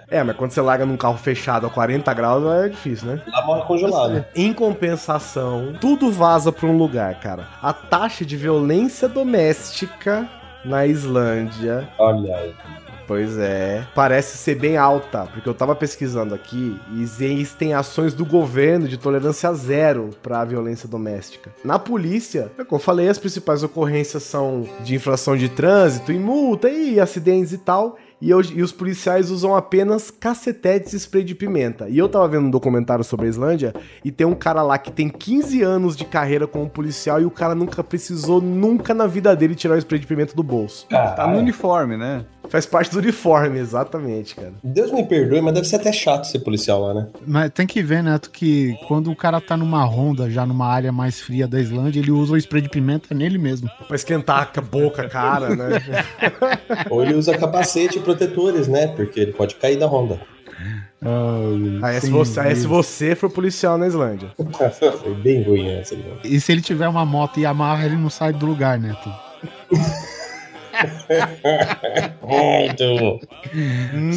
[0.09, 3.21] É, mas quando você larga num carro fechado a 40 graus é difícil, né?
[3.27, 4.25] lá morre congelado.
[4.35, 7.47] Em compensação, tudo vaza pra um lugar, cara.
[7.61, 10.29] A taxa de violência doméstica
[10.65, 12.53] na Islândia Olha aí.
[13.07, 13.85] Pois é.
[13.93, 18.97] Parece ser bem alta, porque eu tava pesquisando aqui e existem ações do governo de
[18.97, 21.51] tolerância zero pra violência doméstica.
[21.63, 26.19] Na polícia, é como eu falei, as principais ocorrências são de infração de trânsito e
[26.19, 27.97] multa e acidentes e tal.
[28.25, 31.89] E, hoje- e os policiais usam apenas cacetetes e spray de pimenta.
[31.89, 34.91] E eu tava vendo um documentário sobre a Islândia e tem um cara lá que
[34.93, 39.35] tem 15 anos de carreira como policial e o cara nunca precisou, nunca na vida
[39.35, 40.87] dele, tirar o spray de pimenta do bolso.
[41.15, 42.25] Tá no uniforme, né?
[42.53, 44.53] Faz parte do uniforme, exatamente, cara.
[44.63, 47.07] Deus me perdoe, mas deve ser até chato ser policial lá, né?
[47.25, 50.91] Mas tem que ver, Neto, que quando o cara tá numa ronda, já numa área
[50.91, 53.67] mais fria da Islândia, ele usa o spray de pimenta nele mesmo.
[53.87, 55.81] Pra esquentar a boca, a cara, né?
[56.91, 58.85] Ou ele usa capacete e protetores, né?
[58.85, 60.21] Porque ele pode cair da Honda.
[61.81, 64.29] Aí se, você, aí se você for policial na Islândia.
[65.01, 65.95] Foi bem ruim essa.
[65.95, 66.03] né?
[66.23, 69.11] E se ele tiver uma moto e amarra, ele não sai do lugar, Neto.
[72.21, 73.19] Muito.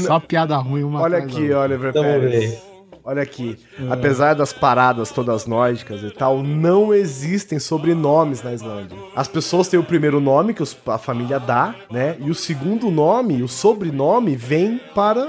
[0.07, 1.61] Só piada ruim, uma Olha aqui, outra.
[1.61, 2.63] Oliver Tamo Pérez.
[3.09, 3.57] Olha aqui.
[3.89, 8.99] Apesar das paradas todas nórdicas e tal, não existem sobrenomes na Islândia.
[9.15, 12.17] As pessoas têm o primeiro nome que os- a família dá, né?
[12.19, 15.29] E o segundo nome, o sobrenome, vem para.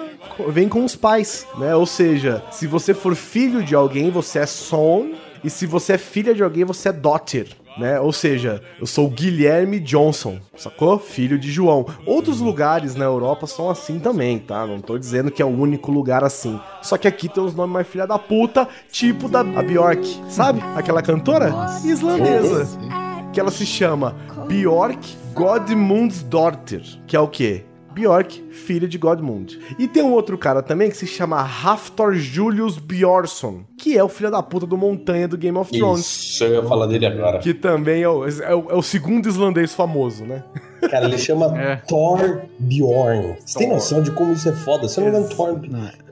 [0.50, 1.76] vem com os pais, né?
[1.76, 5.12] Ou seja, se você for filho de alguém, você é son.
[5.44, 7.48] E se você é filha de alguém, você é daughter.
[7.78, 8.00] Né?
[8.00, 10.98] Ou seja, eu sou o Guilherme Johnson, sacou?
[10.98, 11.86] Filho de João.
[12.06, 14.66] Outros lugares na Europa são assim também, tá?
[14.66, 16.60] Não tô dizendo que é o único lugar assim.
[16.82, 20.62] Só que aqui tem uns nomes mais filha da puta, tipo da a Bjork, sabe?
[20.76, 22.68] Aquela cantora islandesa.
[23.32, 24.16] Que ela se chama
[24.48, 27.64] Bjork Godmundsdóttir, que é o quê?
[27.98, 29.60] Bjork, filha de Godmund.
[29.80, 34.08] E tem um outro cara também que se chama Hafthor Julius Bjornsson, que é o
[34.10, 36.06] filho da puta do Montanha do Game of Thrones.
[36.06, 37.40] Isso, eu ia falar dele agora.
[37.40, 40.44] Que também é o, é o- é o segundo islandês famoso, né?
[40.92, 41.78] Cara, ele chama É.
[41.78, 43.36] Thor Bjorn.
[43.44, 44.88] Você tem noção de como isso é foda?
[44.88, 45.60] Se eu não me engano, Thor.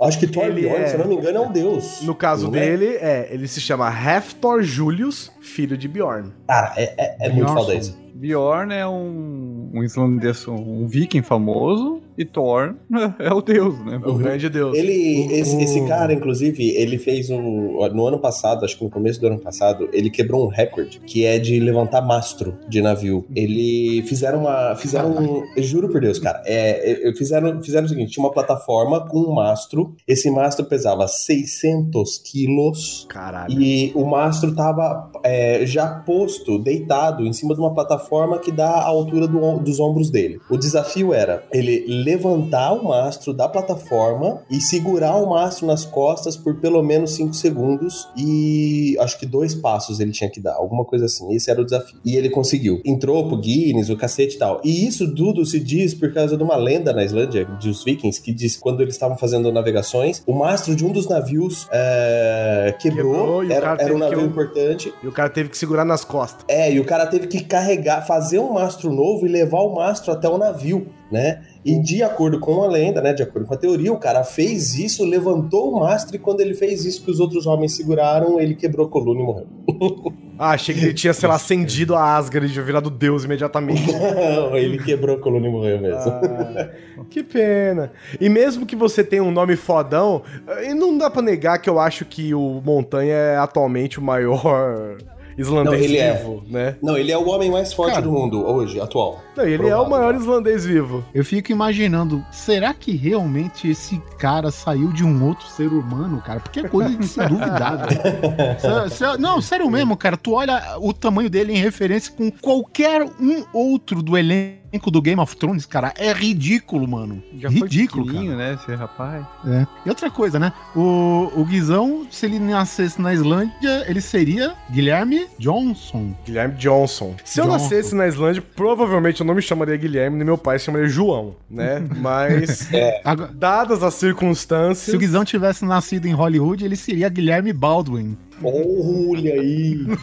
[0.07, 2.01] Acho que Thor Ele Bjorn, é- se eu não me engano, é um deus.
[2.01, 2.61] No caso Não é?
[2.61, 6.33] dele, é, ele se chama Hafthor Julius, filho de Bjorn.
[6.47, 7.95] Cara, é, é, é muito foda isso.
[8.15, 12.01] Bjorn é um, um islandês, um viking famoso.
[12.17, 12.75] E Thor
[13.19, 13.99] é o deus, né?
[14.05, 14.77] O grande deus.
[14.77, 17.87] Ele, esse, esse cara, inclusive, ele fez um.
[17.93, 21.25] No ano passado, acho que no começo do ano passado, ele quebrou um recorde, que
[21.25, 23.25] é de levantar mastro de navio.
[23.35, 24.75] Ele fizeram uma.
[24.75, 25.43] Fizeram um.
[25.55, 26.41] Eu juro por Deus, cara.
[26.45, 29.95] É, é, fizeram, fizeram o seguinte: tinha uma plataforma com um mastro.
[30.07, 33.05] Esse mastro pesava 600 quilos.
[33.09, 33.61] Caralho.
[33.61, 38.69] E o mastro tava é, já posto, deitado, em cima de uma plataforma que dá
[38.69, 40.39] a altura do dos ombros dele.
[40.49, 46.37] O desafio era ele levantar o mastro da plataforma e segurar o mastro nas costas
[46.37, 50.85] por pelo menos 5 segundos e acho que dois passos ele tinha que dar, alguma
[50.85, 51.33] coisa assim.
[51.33, 51.97] Esse era o desafio.
[52.05, 52.79] E ele conseguiu.
[52.85, 54.61] Entrou pro Guinness, o cacete e tal.
[54.63, 58.31] E isso tudo se diz por causa de uma lenda na Islândia, dos vikings, que
[58.31, 63.41] diz que quando eles estavam fazendo navegações, o mastro de um dos navios é, quebrou,
[63.41, 64.93] Quebrou era, era um teve que- navio importante.
[65.03, 66.45] E o cara teve que segurar nas costas.
[66.47, 70.11] É, e o cara teve que carregar, fazer um mastro novo e levar o mastro
[70.11, 71.41] até o navio, né?
[71.63, 74.77] E de acordo com a lenda, né, de acordo com a teoria, o cara fez
[74.77, 78.55] isso, levantou o mastro e quando ele fez isso que os outros homens seguraram, ele
[78.55, 79.47] quebrou a coluna e morreu.
[80.37, 83.87] Ah, achei que ele tinha, sei lá, acendido a Asgard e tinha virado Deus imediatamente.
[83.89, 86.11] Não, ele quebrou a coluna e morreu mesmo.
[86.11, 86.71] Ah,
[87.09, 87.93] que pena.
[88.19, 90.23] E mesmo que você tenha um nome fodão,
[90.61, 94.97] e não dá pra negar que eu acho que o Montanha é atualmente o maior
[95.37, 96.13] islandês Não, ele é.
[96.13, 96.75] vivo, né?
[96.81, 98.03] Não, ele é o homem mais forte Cara.
[98.03, 99.21] do mundo hoje, atual.
[99.35, 101.03] Não, ele é o maior islandês vivo.
[101.13, 106.39] Eu fico imaginando, será que realmente esse cara saiu de um outro ser humano, cara?
[106.39, 109.19] Porque é coisa de se duvidar, velho.
[109.19, 110.17] Não, sério mesmo, cara.
[110.17, 115.19] Tu olha o tamanho dele em referência com qualquer um outro do elenco do Game
[115.21, 115.93] of Thrones, cara.
[115.97, 117.23] É ridículo, mano.
[117.37, 118.17] Já foi ridículo, cara.
[118.17, 119.25] pequenininho, né, esse rapaz.
[119.45, 119.67] É.
[119.85, 120.51] E outra coisa, né?
[120.75, 126.15] O, o Guizão, se ele nascesse na Islândia, ele seria Guilherme Johnson.
[126.25, 127.15] Guilherme Johnson.
[127.23, 127.57] Se eu Johnson.
[127.57, 131.35] nascesse na Islândia, provavelmente eu não me chamaria Guilherme, nem meu pai se chamaria João,
[131.49, 131.83] né?
[131.97, 132.69] Mas,
[133.03, 134.89] Agora, dadas as circunstâncias.
[134.89, 138.17] se o Guizão tivesse nascido em Hollywood, ele seria Guilherme Baldwin.
[138.43, 139.79] Olha aí.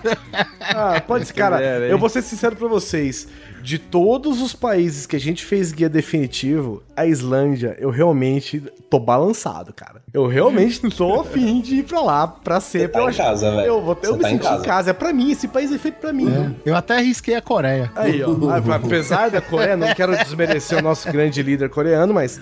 [0.74, 1.60] Ah, pode ser, cara.
[1.60, 3.26] Eu vou ser sincero pra vocês.
[3.62, 8.98] De todos os países que a gente fez guia definitivo, a Islândia, eu realmente tô
[8.98, 10.00] balançado, cara.
[10.14, 12.92] Eu realmente tô afim de ir pra lá pra Você sempre.
[12.92, 13.66] tá eu em casa, velho.
[13.66, 14.64] Eu, vou, eu Você me tá em senti em casa.
[14.64, 14.90] casa.
[14.90, 16.56] É pra mim, esse país é feito pra mim.
[16.64, 17.90] Eu até arrisquei a Coreia.
[17.94, 18.30] Aí, ó.
[18.50, 22.40] Ah, Apesar da Coreia, não quero desmerecer o nosso grande líder coreano, mas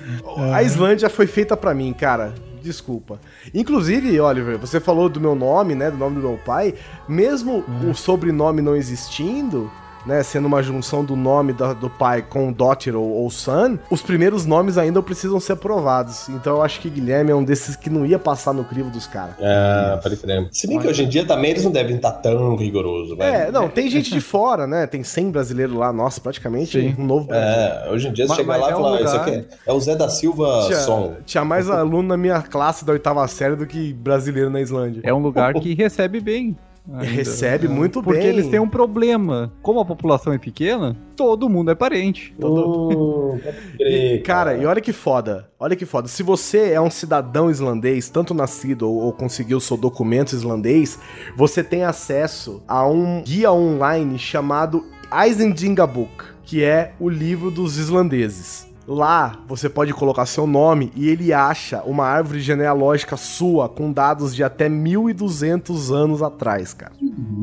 [0.53, 2.33] a Islândia foi feita pra mim, cara.
[2.63, 3.21] Desculpa.
[3.55, 5.91] Inclusive, Oliver, você falou do meu nome, né?
[5.91, 6.75] Do nome do meu pai.
[7.09, 9.71] Mesmo o sobrenome não existindo,
[10.07, 10.23] né?
[10.23, 14.47] Sendo uma junção do nome da- do pai com daughter ou, ou son, os primeiros
[14.47, 16.29] nomes ainda precisam ser aprovados.
[16.29, 19.07] Então eu acho que Guilherme é um desses que não ia passar no crivo dos
[19.07, 19.35] caras.
[19.43, 20.49] Ah, pode crer.
[20.53, 23.35] Se bem que hoje em dia também eles não devem estar tão rigorosos, velho.
[23.37, 24.87] É, não, tem gente de fora, né?
[24.87, 26.95] Tem 100 brasileiros lá, nossa, praticamente Sim.
[26.99, 27.49] um novo Brasil.
[27.49, 29.13] É, hoje em dia você Mas- chega mas lá é e um fala, ah, isso
[29.13, 31.15] lugar- aqui é, é o Zé da Silva Tinha, som.
[31.27, 35.01] tinha mais aluno na minha classe da oitava série do que brasileiro na Islândia.
[35.05, 36.57] É um lugar que recebe bem.
[36.93, 37.05] Ainda.
[37.05, 38.29] Recebe muito Porque bem.
[38.29, 39.53] eles têm um problema.
[39.63, 42.35] Como a população é pequena, todo mundo é parente.
[42.39, 43.41] Pode
[43.77, 45.49] crer, E, cara, e olha que foda.
[45.59, 46.09] Olha que foda.
[46.09, 50.99] Se você é um cidadão islandês, tanto nascido ou, ou conseguiu o seu documento islandês,
[51.37, 54.85] você tem acesso a um guia online chamado
[55.27, 58.70] Islandinga Book, que é o livro dos islandeses.
[58.93, 64.35] Lá você pode colocar seu nome e ele acha uma árvore genealógica sua com dados
[64.35, 66.91] de até 1200 anos atrás, cara.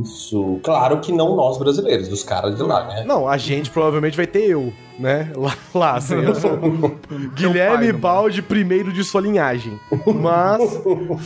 [0.02, 0.60] Isso.
[0.62, 3.06] Claro que não nós brasileiros, dos caras de lá, né?
[3.06, 5.32] Não, a gente provavelmente vai ter eu, né?
[5.36, 6.58] Lá, lá assim, eu sou
[7.36, 9.80] Guilherme pai, Balde, primeiro de sua linhagem.
[10.22, 10.62] Mas,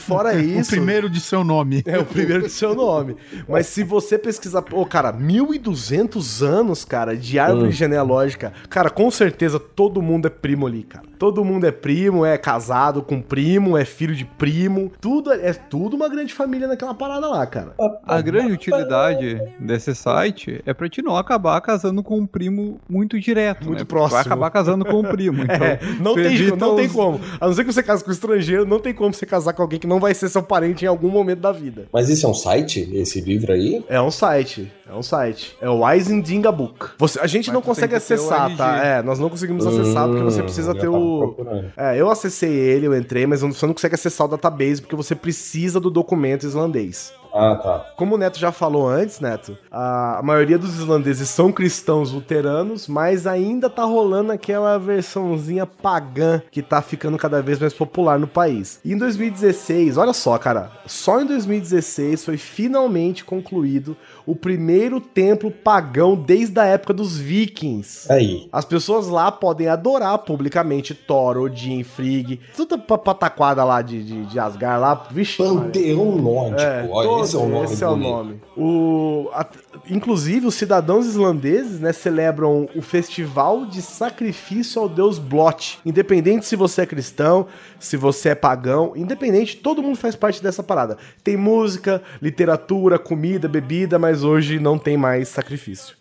[0.02, 0.72] fora O isso.
[0.72, 1.82] primeiro de seu nome.
[1.86, 3.16] É o primeiro de seu nome.
[3.48, 4.62] Mas se você pesquisar.
[4.62, 8.54] Pô, cara, 1200 anos, cara, de árvore genealógica.
[8.70, 11.06] Cara, com certeza todo mundo é primo ali, cara.
[11.18, 14.92] Todo mundo é primo, é casado com primo, é filho de primo.
[15.00, 17.76] Tudo é, é tudo uma grande família naquela parada lá, cara.
[18.06, 23.20] A grande utilidade desse site é pra te não acabar casando com um primo muito
[23.20, 23.61] direto.
[23.66, 23.86] Muito né?
[23.86, 24.12] próximo.
[24.14, 25.42] Vai acabar casando com um primo.
[25.52, 27.20] Então, É, não tem, não tem os- como.
[27.40, 29.62] A não ser que você case com um estrangeiro, não tem como você casar com
[29.62, 31.86] alguém que não vai ser seu parente em algum momento da vida.
[31.92, 33.84] Mas isso é um site, esse livro aí?
[33.90, 35.56] É um site, é um site.
[35.62, 36.90] É o Isendinga Book.
[36.98, 38.78] Você, a gente Mas não consegue tem o acessar, tá?
[38.86, 41.18] É, nós não conseguimos acessar porque você precisa Hum, já ter o.
[41.36, 41.72] procurando.
[41.76, 45.16] É, eu acessei ele, eu entrei, mas você não consegue acessar o database porque você
[45.16, 47.14] precisa do documento islandês.
[47.34, 47.86] Ah, tá.
[47.96, 53.26] Como o Neto já falou antes, Neto, a, maioria dos islandeses são cristãos luteranos, mas
[53.26, 58.80] ainda tá rolando aquela versãozinha pagã que tá ficando cada vez mais popular no país.
[58.84, 63.96] E em 2016, olha só, cara, só em 2016 foi finalmente concluído
[64.26, 68.12] o primeiro templo pagão desde a época dos vikings.
[68.12, 68.48] Aí.
[68.52, 74.26] As pessoas lá podem adorar publicamente Thor, Odin, Frigg, toda pa- pataquada lá de, de,
[74.26, 75.38] de Asgard lá, vixe.
[75.38, 76.62] Panteão Nórdico.
[76.62, 78.42] É, Olha, esse é o nome esse é o nome.
[78.58, 79.48] O, a-
[79.90, 85.80] inclusive, os cidadãos islandeses né, celebram o festival de sacrifício ao deus Blot.
[85.86, 87.48] Independente se você é cristão,
[87.80, 90.98] se você é pagão, independente, todo mundo faz parte dessa parada.
[91.24, 95.96] Tem música, literatura, comida, bebida, mas hoje não tem mais sacrifício.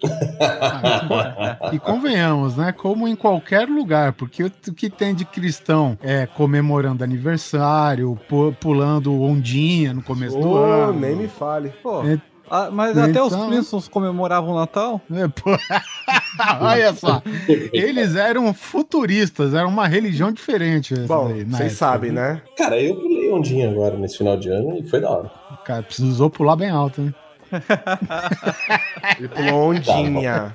[1.72, 2.72] E convenhamos, né?
[2.72, 9.20] Como em qualquer lugar, porque o que tem de cristão é comemorando aniversário, pu- pulando
[9.22, 10.98] ondinha no começo do Ô, ano.
[11.00, 11.70] nem me fale.
[11.82, 12.18] Pô, É.
[12.50, 15.00] ah, mas Então- até os Flintstones comemoravam o Natal?
[15.12, 15.50] É, pô.
[16.60, 17.22] Olha só,
[17.72, 20.94] eles eram futuristas, era uma religião diferente.
[21.00, 22.20] Bom, daí, vocês sabem, viu?
[22.20, 22.42] né?
[22.56, 25.30] Cara, eu pulei ondinha agora nesse final de ano e foi da hora.
[25.64, 27.14] Cara, precisou pular bem alto, né?
[29.18, 30.54] Ele pulou ondinha.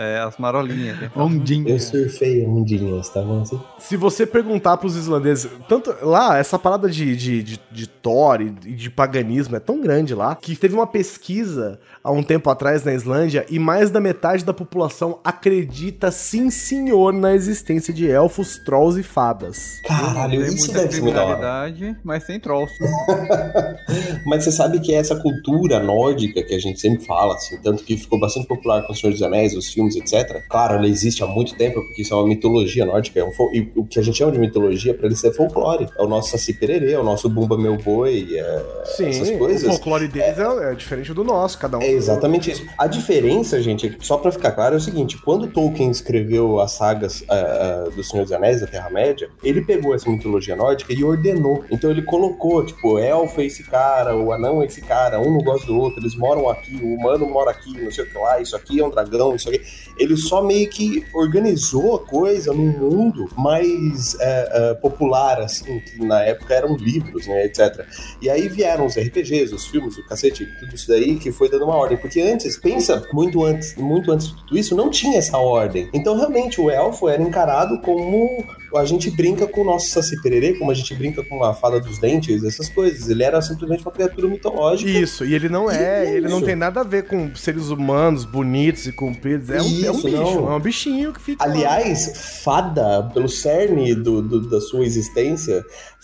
[0.00, 0.98] É, as marolinhas.
[0.98, 1.10] né?
[1.14, 1.74] Ondinha.
[1.74, 3.60] Eu surfei ondinhas, tá bom assim?
[3.78, 8.50] Se você perguntar pros islandeses, tanto lá, essa parada de, de, de, de Thor e
[8.50, 12.94] de paganismo é tão grande lá, que teve uma pesquisa há um tempo atrás na
[12.94, 18.98] Islândia e mais da metade da população acredita, sim senhor, na existência de elfos, trolls
[18.98, 19.80] e fadas.
[19.84, 22.72] Caralho, tem isso deve ser mas sem trolls.
[24.26, 27.82] Mas você sabe que é essa cultura nórdica que a gente sempre fala, assim, tanto
[27.82, 30.42] que ficou bastante popular com o Senhor dos Anéis, os filmes, etc.
[30.48, 33.72] Claro, ela existe há muito tempo, porque isso é uma mitologia nórdica, é um e
[33.74, 35.88] o que a gente chama de mitologia, pra eles é folclore.
[35.98, 38.62] É o nosso Saci Pererê, é o nosso Bumba Meu Boi, é
[38.96, 39.68] Sim, essas o coisas.
[39.68, 41.82] folclore deles é, é diferente do nosso, cada um.
[41.82, 42.64] É exatamente isso.
[42.76, 46.60] A diferença, gente, é que, só pra ficar claro, é o seguinte: quando Tolkien escreveu
[46.60, 50.92] as sagas ah, ah, do Senhor dos Anéis da Terra-média, ele pegou essa mitologia nórdica
[50.92, 51.64] e ordenou.
[51.70, 55.38] Então ele colocou, tipo, elfo é esse cara, o anão é esse cara, um não
[55.38, 58.40] gosta do outro, eles moram aqui, o humano mora aqui, não sei o que lá,
[58.40, 59.60] isso aqui é um dragão, isso aqui.
[59.98, 66.02] Ele só meio que organizou a coisa num mundo mais é, é, popular, assim, que
[66.02, 67.86] na época eram livros, né, etc.
[68.22, 71.66] E aí vieram os RPGs, os filmes, o cacete, tudo isso daí que foi dando
[71.66, 71.98] uma ordem.
[71.98, 75.90] Porque antes, pensa, muito antes, muito antes de tudo isso, não tinha essa ordem.
[75.92, 78.42] Então, realmente, o elfo era encarado como
[78.76, 81.80] a gente brinca com o nosso Saci Pererê, como a gente brinca com a fada
[81.80, 83.08] dos dentes, essas coisas.
[83.08, 84.90] Ele era simplesmente uma criatura mitológica.
[84.90, 86.46] Isso, e ele não é, Que ele não isso?
[86.46, 89.50] tem nada a ver com seres humanos bonitos e compridos.
[89.50, 90.52] É um, é um Isso, bicho, não.
[90.52, 91.44] é um bichinho que fica.
[91.44, 91.50] lá.
[91.52, 95.62] Aliás, fada, pelo cerne do, do- da sua existência,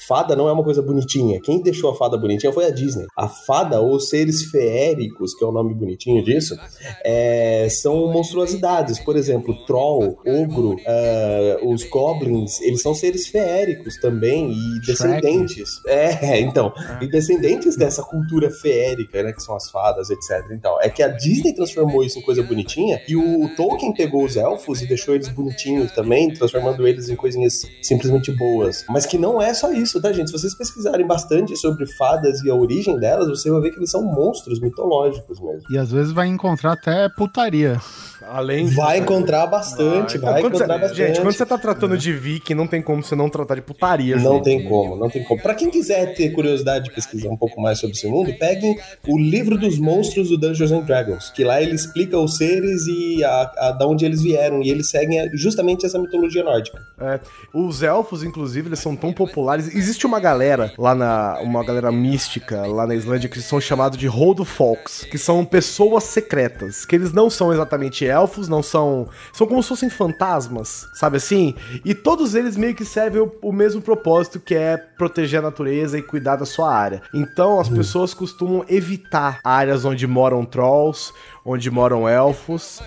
[0.08, 1.40] fada não é uma coisa bonitinha.
[1.40, 3.06] Quem deixou a fada bonitinha foi a Disney.
[3.16, 6.56] A fada, ou seres feéricos, que é o nome bonitinho disso,
[7.04, 8.98] é, são monstruosidades.
[9.00, 15.80] Por exemplo, troll, ogro, ah, os goblins, eles são seres feéricos também e descendentes.
[15.86, 20.50] É, então, e descendentes dessa cultura feérica, né, que são as fadas, etc.
[20.52, 24.36] Então, é que a Disney transformou isso em coisa bonitinha e o Tolkien pegou os
[24.36, 28.84] elfos e deixou eles bonitinhos também, transformando eles em coisinhas simplesmente boas.
[28.88, 30.28] Mas que não é só isso, tá, gente?
[30.28, 33.90] Se vocês pesquisarem bastante sobre fadas e a origem delas, você vai ver que eles
[33.90, 35.62] são monstros mitológicos mesmo.
[35.70, 37.80] E às vezes vai encontrar até putaria.
[38.28, 40.96] Além Vai encontrar bastante, vai, Quando encontrar você- bastante.
[40.96, 44.16] Gente, quando você tá tratando de Viking, não tem como você não tratar de putaria.
[44.16, 44.44] Não gente.
[44.44, 45.40] tem como, não tem como.
[45.40, 49.18] Pra quem quiser ter curiosidade de pesquisar um pouco mais sobre esse mundo, peguem o
[49.18, 53.52] livro dos monstros do Dungeons and Dragons, que lá ele explica os seres e a,
[53.58, 56.80] a, da onde eles vieram, e eles seguem justamente essa mitologia nórdica.
[57.00, 57.20] É,
[57.54, 59.74] os elfos, inclusive, eles são tão populares.
[59.74, 61.38] Existe uma galera lá na.
[61.40, 64.08] Uma galera mística lá na Islândia que são chamados de
[64.44, 66.84] Folks, que são pessoas secretas.
[66.84, 68.15] Que eles não são exatamente elfos,
[68.48, 69.08] não são.
[69.32, 71.54] São como se fossem fantasmas, sabe assim?
[71.84, 75.98] E todos eles meio que servem o, o mesmo propósito, que é proteger a natureza
[75.98, 77.02] e cuidar da sua área.
[77.12, 81.12] Então as pessoas costumam evitar áreas onde moram trolls,
[81.46, 82.82] onde moram elfos,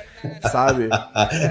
[0.52, 0.90] sabe?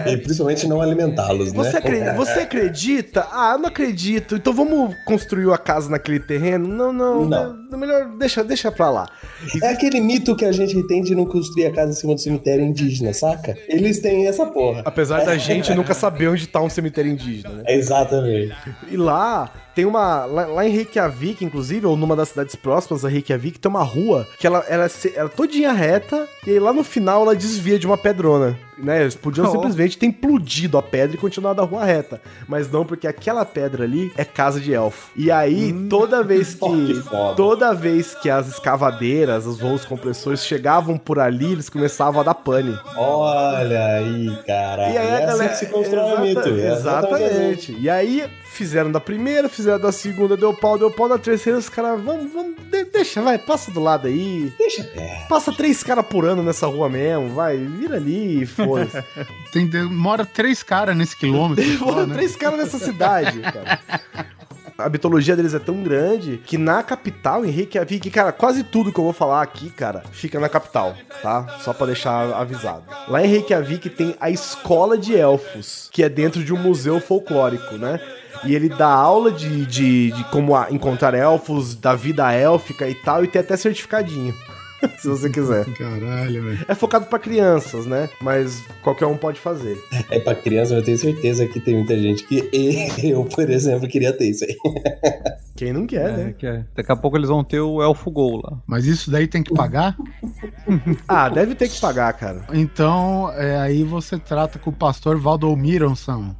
[0.06, 1.64] E principalmente não alimentá-los, né?
[1.64, 3.26] Você acredita, você acredita?
[3.32, 4.36] Ah, não acredito.
[4.36, 6.68] Então vamos construir a casa naquele terreno?
[6.68, 7.24] Não, não.
[7.24, 7.58] Não.
[7.72, 9.08] é melhor deixa, deixa pra lá.
[9.62, 12.20] É aquele mito que a gente tem de não construir a casa em cima do
[12.20, 13.56] cemitério indígena, saca?
[13.68, 14.82] Eles têm essa porra.
[14.84, 17.64] Apesar da gente nunca saber onde tá um cemitério indígena, né?
[17.68, 18.54] Exatamente.
[18.90, 20.24] E lá Tem uma.
[20.24, 24.26] Lá, lá em Reykjavik, inclusive, ou numa das cidades próximas a Reykjavik, tem uma rua
[24.36, 27.96] que ela, ela, ela todinha reta, e aí lá no final ela desvia de uma
[27.96, 28.58] pedrona.
[28.76, 29.02] Né?
[29.02, 29.50] Eles podiam Oh.
[29.50, 32.20] simplesmente ter implodido a pedra e continuado a rua reta.
[32.48, 35.10] Mas não, porque aquela pedra ali é casa de elfo.
[35.16, 36.94] E aí, toda vez que que.
[37.02, 37.34] foda.
[37.36, 42.34] Toda vez que as escavadeiras, os voos compressores chegavam por ali, eles começavam a dar
[42.34, 42.76] pane.
[42.96, 44.88] Olha aí, cara.
[44.90, 45.32] E aí é galera.
[45.34, 46.48] assim que se constrói o mito.
[46.48, 46.58] Exata-
[47.18, 47.76] é Exatamente.
[47.80, 51.08] E aí fizeram da primeira, fizeram da segunda, deu pau, deu pau.
[51.08, 54.52] Na terceira, os caras, vamos, vamos, de- deixa, vai, passa do lado aí.
[54.58, 55.24] Deixa até.
[55.28, 59.02] Passa três caras por ano nessa rua mesmo, vai, vira ali e foda-se.
[59.52, 61.64] Tem, mora três caras nesse quilômetro.
[61.78, 62.14] só, Mora né?
[62.16, 63.80] três caras nessa cidade, cara.
[64.80, 69.00] A mitologia deles é tão grande que na capital, em Reykjavik, cara, quase tudo que
[69.00, 71.58] eu vou falar aqui, cara, fica na capital, tá?
[71.58, 72.84] Só pra deixar avisado.
[73.08, 77.74] Lá em Reykjavik tem a Escola de Elfos, que é dentro de um museu folclórico,
[77.74, 77.98] né?
[78.44, 83.24] E ele dá aula de, de, de como encontrar elfos, da vida élfica e tal,
[83.24, 84.32] e tem até certificadinho.
[84.98, 85.64] se você quiser.
[85.74, 86.64] Caralho, velho.
[86.68, 88.08] É focado pra crianças, né?
[88.20, 89.78] Mas qualquer um pode fazer.
[90.10, 92.48] É pra criança, eu tenho certeza que tem muita gente que
[93.02, 94.56] eu, por exemplo, queria ter isso aí.
[95.56, 96.34] Quem não quer, É, né?
[96.38, 96.64] que é.
[96.76, 98.58] Daqui a pouco eles vão ter o Elfo Gol lá.
[98.66, 99.96] Mas isso daí tem que pagar?
[101.08, 102.42] Ah, deve ter que pagar, cara.
[102.52, 106.36] Então, é, aí você trata com o pastor Valdomironson.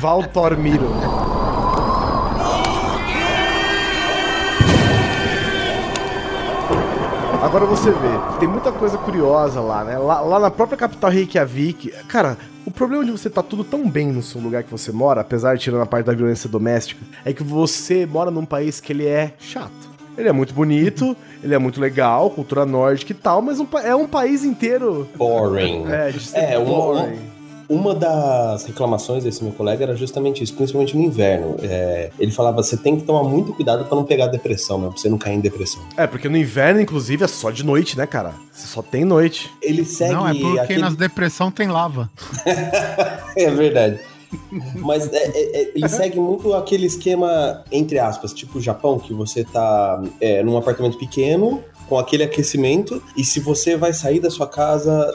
[0.00, 0.90] Valtormiro.
[7.42, 9.96] Agora você vê, tem muita coisa curiosa lá, né?
[9.96, 12.36] Lá, lá na própria capital Reykjavik, cara,
[12.66, 15.56] o problema de você tá tudo tão bem no seu lugar que você mora, apesar
[15.56, 19.06] de tirando a parte da violência doméstica, é que você mora num país que ele
[19.06, 19.90] é chato.
[20.18, 23.94] Ele é muito bonito, ele é muito legal, cultura nórdica e tal, mas um é
[23.96, 25.08] um país inteiro.
[25.16, 25.86] Boring.
[25.88, 27.39] É, É, boring.
[27.70, 31.56] Uma das reclamações desse meu colega era justamente isso, principalmente no inverno.
[31.62, 34.88] É, ele falava, você tem que tomar muito cuidado pra não pegar depressão, né?
[34.88, 35.80] Pra você não cair em depressão.
[35.96, 38.34] É, porque no inverno, inclusive, é só de noite, né, cara?
[38.52, 39.48] Você só tem noite.
[39.62, 40.80] Ele segue Não, é porque aquele...
[40.80, 42.10] nas depressão tem lava.
[43.36, 44.00] É verdade.
[44.76, 49.12] Mas é, é, é, ele segue muito aquele esquema, entre aspas, tipo o Japão, que
[49.12, 54.30] você tá é, num apartamento pequeno, com aquele aquecimento, e se você vai sair da
[54.30, 55.12] sua casa,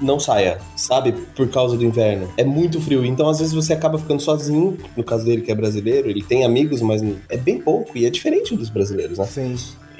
[0.00, 1.12] não saia, sabe?
[1.12, 2.28] Por causa do inverno.
[2.36, 5.54] É muito frio, então às vezes você acaba ficando sozinho, no caso dele que é
[5.54, 9.26] brasileiro, ele tem amigos, mas é bem pouco, e é diferente dos brasileiros, né?
[9.26, 9.56] Sim.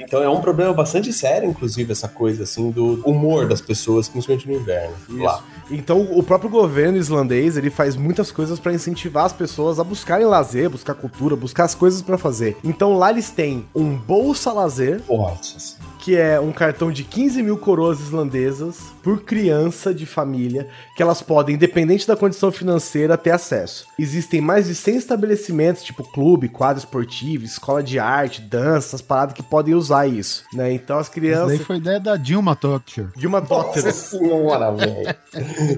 [0.07, 4.49] Então é um problema bastante sério, inclusive, essa coisa, assim, do humor das pessoas, principalmente
[4.49, 5.43] no inverno, lá.
[5.71, 10.27] Então, o próprio governo islandês, ele faz muitas coisas pra incentivar as pessoas a buscarem
[10.27, 12.57] lazer, buscar cultura, buscar as coisas pra fazer.
[12.63, 15.77] Então, lá eles têm um Bolsa Lazer, Nossa,
[16.07, 21.21] que é um cartão de 15 mil coroas islandesas por criança de família, que elas
[21.21, 23.89] podem, independente da condição financeira, ter acesso.
[23.99, 29.35] Existem mais de 100 estabelecimentos, tipo clube, quadro esportivo, escola de arte, dança, essas paradas
[29.35, 30.73] que podem usar isso, né?
[30.73, 31.49] Então as Isso crianças...
[31.49, 33.09] daí foi ideia da Dilma Thatcher.
[33.17, 35.13] De uma Nossa senhora, velho.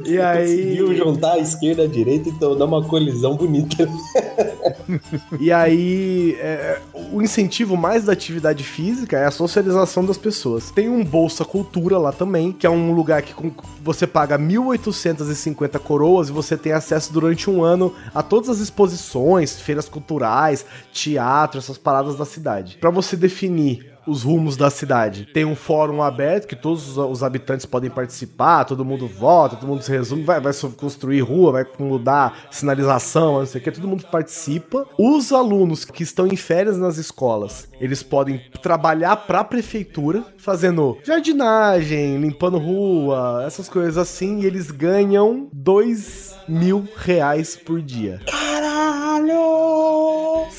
[0.05, 0.77] E aí...
[0.77, 3.89] Conseguiu juntar a esquerda e a direita, então dá uma colisão bonita.
[5.41, 6.81] E aí, é,
[7.13, 10.71] o incentivo mais da atividade física é a socialização das pessoas.
[10.71, 13.35] Tem um Bolsa Cultura lá também, que é um lugar que
[13.83, 19.61] você paga 1.850 coroas e você tem acesso durante um ano a todas as exposições,
[19.61, 22.79] feiras culturais, teatro, essas paradas da cidade.
[22.79, 25.27] Pra você definir os rumos da cidade.
[25.33, 29.83] Tem um fórum aberto que todos os, habitantes podem participar, todo mundo vota, todo mundo
[29.83, 34.05] se resume, vai, vai construir rua, vai mudar sinalização, não sei o que, todo mundo
[34.11, 34.87] participa.
[34.99, 42.19] Os alunos que estão em férias nas escolas, eles podem trabalhar pra prefeitura, fazendo jardinagem,
[42.19, 48.21] limpando rua, essas coisas assim, e eles ganham dois mil reais por dia.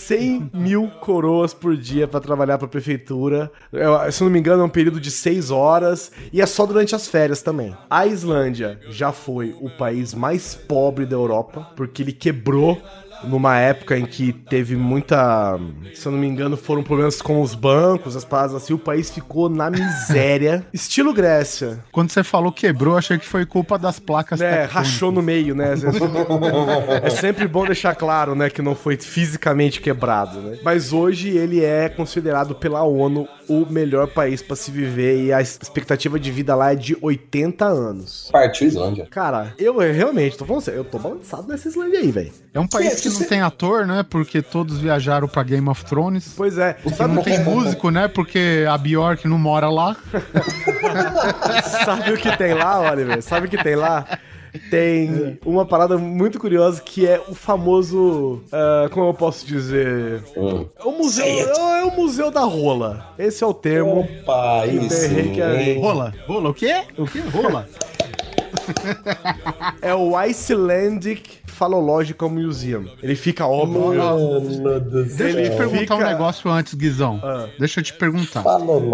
[0.10, 0.50] Caralho!
[0.52, 3.52] 100 mil coroas por dia pra trabalhar pra prefeitura.
[3.72, 6.96] Eu- se não me engano, é um período de 6 horas e é só durante
[6.96, 7.76] as férias também.
[7.90, 12.82] A Islândia já foi o país mais pobre da Europa, porque ele quebrou
[13.24, 15.60] numa época em que teve muita.
[15.94, 18.74] Se eu não me engano, foram problemas com os bancos, as paradas assim.
[18.74, 20.66] O país ficou na miséria.
[20.74, 21.80] Estilo Grécia.
[21.92, 24.74] Quando você falou quebrou, achei que foi culpa das placas É, tectônicas.
[24.76, 25.74] rachou no meio, né?
[27.04, 30.58] É sempre bom deixar claro, né, que não foi fisicamente quebrado, né?
[30.64, 35.42] Mas hoje ele é considerado pela ONU o melhor país pra se viver e a
[35.42, 38.30] expectativa de vida lá é de 80 anos.
[38.32, 39.08] Partiu Islândia.
[39.10, 42.32] Cara, eu realmente tô falando sério, eu tô balançado nessa Islândia aí, velho.
[42.54, 44.06] É um país Se- que não tem ator, né?
[44.10, 46.34] Porque todos viajaram pra Game of Thrones.
[46.36, 48.08] Pois é, Que sabe, não tem músico, né?
[48.08, 49.96] Porque a Bjork não mora lá.
[51.86, 53.22] sabe o que tem lá, Oliver?
[53.22, 54.06] Sabe o que tem lá?
[54.72, 58.42] tem uma parada muito curiosa que é o famoso.
[58.52, 60.24] ah, como eu posso dizer?
[60.36, 60.66] Hum.
[60.78, 61.26] É o museu.
[61.26, 61.60] It.
[61.60, 63.14] É o museu da rola.
[63.18, 64.00] Esse é o termo.
[64.22, 65.06] Opa, Que isso.
[65.06, 65.80] hein?
[65.80, 66.82] Rola, rola, o quê?
[66.98, 67.20] O quê?
[67.32, 67.68] Rola.
[69.82, 72.86] É o Icelandic Phallological Museum.
[73.02, 73.92] Ele fica óbvio.
[74.82, 77.20] Do Deixa eu te perguntar fica- um negócio antes, Guizão.
[77.24, 77.48] Ah.
[77.58, 78.44] Deixa eu te perguntar.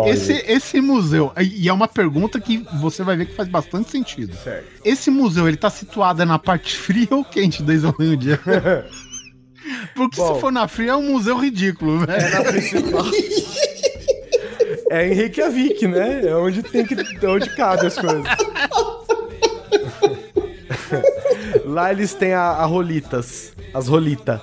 [0.07, 4.35] Esse, esse museu, e é uma pergunta que você vai ver que faz bastante sentido.
[4.43, 4.65] Certo.
[4.83, 8.39] Esse museu, ele tá situado na parte fria ou quente da Islândia?
[9.95, 10.35] Porque Bom.
[10.35, 12.11] se for na fria, é um museu ridículo, velho.
[12.21, 13.03] É na principal.
[14.91, 16.27] É em Reykjavik, né?
[16.27, 16.93] É onde tem que.
[16.93, 18.23] é onde cabe as coisas.
[21.65, 23.53] Lá eles têm a, a rolitas.
[23.73, 24.39] As rolitas.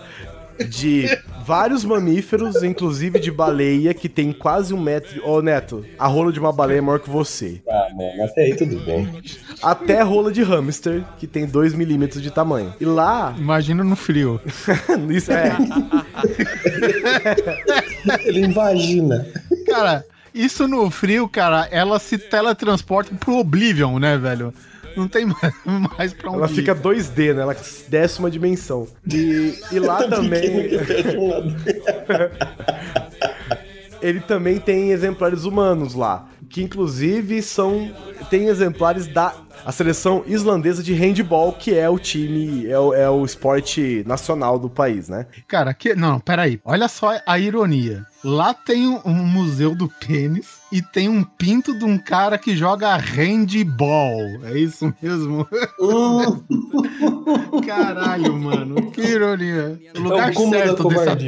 [0.68, 1.06] De
[1.44, 5.26] vários mamíferos, inclusive de baleia, que tem quase um metro.
[5.26, 7.60] Ô, Neto, a rola de uma baleia é maior que você.
[7.68, 9.22] Ah, mano, até aí tudo bem.
[9.62, 12.72] Até a rola de hamster, que tem 2 milímetros de tamanho.
[12.80, 13.34] E lá.
[13.36, 14.40] Imagina no frio.
[15.10, 15.56] Isso é.
[18.24, 19.26] Ele invagina.
[19.66, 24.52] Cara, isso no frio, cara, ela se teletransporta pro Oblivion, né, velho?
[24.96, 25.26] Não tem
[25.98, 26.54] mais, pra onde Ela ir.
[26.54, 27.42] fica 2D, né?
[27.42, 27.56] Ela
[27.88, 28.86] desce uma dimensão.
[29.06, 30.42] E, e lá também.
[34.00, 37.90] ele também tem exemplares humanos lá, que inclusive são
[38.28, 39.34] tem exemplares da
[39.64, 44.58] a seleção islandesa de handball, que é o time, é o, é o esporte nacional
[44.58, 45.26] do país, né?
[45.46, 45.94] Cara, que.
[45.94, 46.60] Não, peraí.
[46.64, 48.04] Olha só a ironia.
[48.24, 52.96] Lá tem um, museu do pênis e tem um pinto de um cara que joga
[52.96, 54.20] handball.
[54.44, 55.44] É isso mesmo?
[57.66, 58.90] Caralho, mano.
[58.92, 59.78] Que ironia.
[59.96, 61.18] O É lugar o da certo dessa.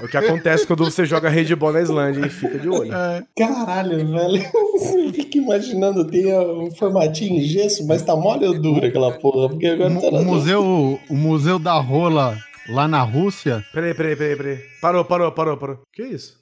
[0.00, 2.90] É o que acontece quando você joga handball na Islândia e fica de olho.
[3.36, 4.42] Caralho, velho.
[4.74, 9.48] Você fica imaginando, tem um formatinho em gesso, mas tá mole ou dura aquela porra?
[9.50, 12.36] Porque agora O, tá na o museu, o museu da rola
[12.68, 13.64] lá na Rússia.
[13.72, 14.58] Peraí, peraí, peraí, peraí.
[14.80, 15.82] Parou, parou, parou, parou.
[15.92, 16.38] Que isso?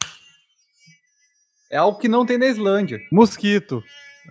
[1.70, 3.00] É algo que não tem na Islândia.
[3.10, 3.82] Mosquito.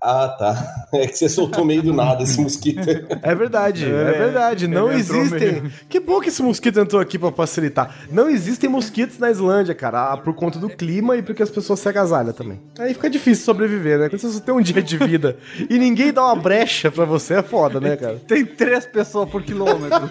[0.02, 0.88] Ah, tá.
[0.94, 2.80] É que você soltou meio do nada esse mosquito.
[3.22, 4.68] É verdade, é, É, verdade.
[4.68, 5.30] Não existem.
[5.62, 7.96] meio- Que bom que esse mosquito entrou aqui pra facilitar.
[8.12, 11.80] Não existem mosquitos na Islândia, cara, ah, por conta do clima e porque as pessoas
[11.80, 12.60] se agasalham também.
[12.80, 14.10] Aí fica difícil sobreviver, né?
[14.10, 15.38] Quando você só tem um dia de vida
[15.70, 18.20] e ninguém dá uma brecha pra você, é foda, né, cara?
[18.28, 20.10] Tem três pessoas por quilômetro.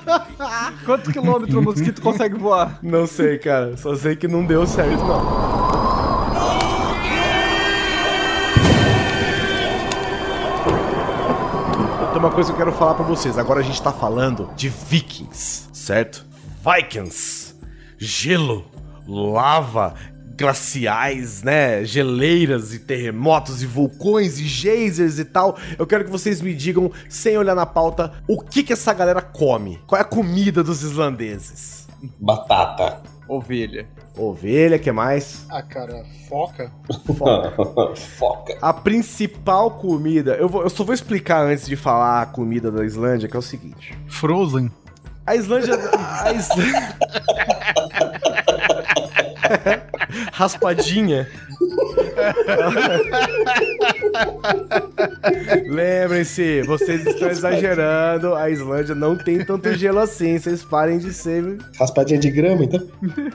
[0.84, 2.78] Quantos quilômetros o mosquito consegue voar?
[2.82, 3.76] Não sei, cara.
[3.76, 5.69] Só sei que não deu certo, não.
[12.20, 13.38] Uma coisa que eu quero falar pra vocês.
[13.38, 16.26] Agora a gente tá falando de vikings, certo?
[16.62, 17.54] Vikings.
[17.96, 18.66] Gelo,
[19.08, 19.94] lava,
[20.36, 21.82] glaciais, né?
[21.82, 25.56] Geleiras e terremotos e vulcões e geysers e tal.
[25.78, 29.22] Eu quero que vocês me digam, sem olhar na pauta, o que que essa galera
[29.22, 29.80] come?
[29.86, 31.88] Qual é a comida dos islandeses?
[32.20, 33.00] Batata.
[33.34, 33.86] Ovelha.
[34.16, 35.46] Ovelha, que mais?
[35.48, 36.70] Ah, cara, foca.
[38.18, 38.58] Foca.
[38.60, 42.84] A principal comida, eu, vou- eu só vou explicar antes de falar a comida da
[42.84, 43.96] Islândia, que é o seguinte.
[44.08, 44.70] Frozen.
[45.24, 45.74] A Islândia.
[46.24, 46.96] A Islândia.
[50.32, 51.28] Raspadinha.
[55.66, 58.34] Lembrem-se, vocês estão exagerando.
[58.34, 60.38] A Islândia não tem tanto gelo assim.
[60.38, 61.58] Vocês parem de ser.
[61.78, 62.80] Raspadinha de grama, então?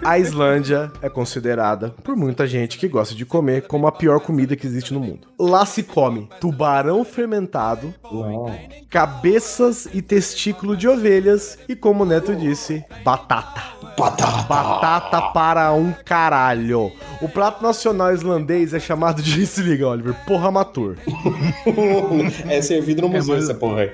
[0.04, 4.56] A Islândia é considerada, por muita gente que gosta de comer, como a pior comida
[4.56, 5.28] que existe no mundo.
[5.40, 8.54] Lá se come tubarão fermentado, Não.
[8.90, 13.62] cabeças e testículo de ovelhas e, como o Neto disse, batata.
[13.98, 14.44] Batata.
[14.44, 16.92] Batata para um caralho.
[17.22, 20.96] O prato nacional islandês é chamado de, se liga, Oliver, porra matur.
[22.48, 23.92] é servido no museu mas- essa porra aí.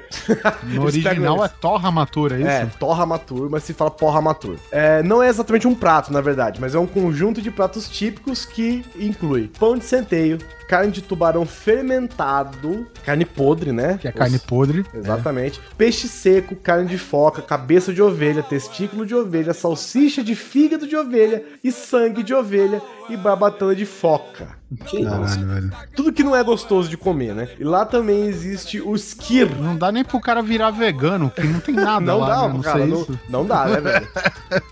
[0.64, 2.48] No original pegam é torra matura, é isso?
[2.50, 4.58] É, torra matur, mas se fala porra matur.
[4.72, 8.46] É, não é exatamente um prato, na verdade, mas é um conjunto de pratos típicos
[8.46, 10.38] que inclui pão de centeio,
[10.72, 13.98] carne de tubarão fermentado, carne podre, né?
[14.00, 14.86] Que é carne Os- podre.
[14.94, 15.60] Exatamente.
[15.78, 20.96] Peixe seco, carne de foca, cabeça de ovelha, testículo de ovelha, salsicha de fígado de
[20.96, 24.62] ovelha e sangue de ovelha e barbatana de foca.
[24.86, 25.10] Que isso?
[25.10, 25.72] Caralho, velho.
[25.98, 27.50] Tudo que não é gostoso de comer, né?
[27.60, 29.54] E lá também existe o skir.
[29.60, 32.54] Não dá nem pro cara virar vegano, que não tem nada Não lá, dá, né?
[32.54, 33.20] Não cara, sei não, isso.
[33.28, 34.08] não dá, né, velho?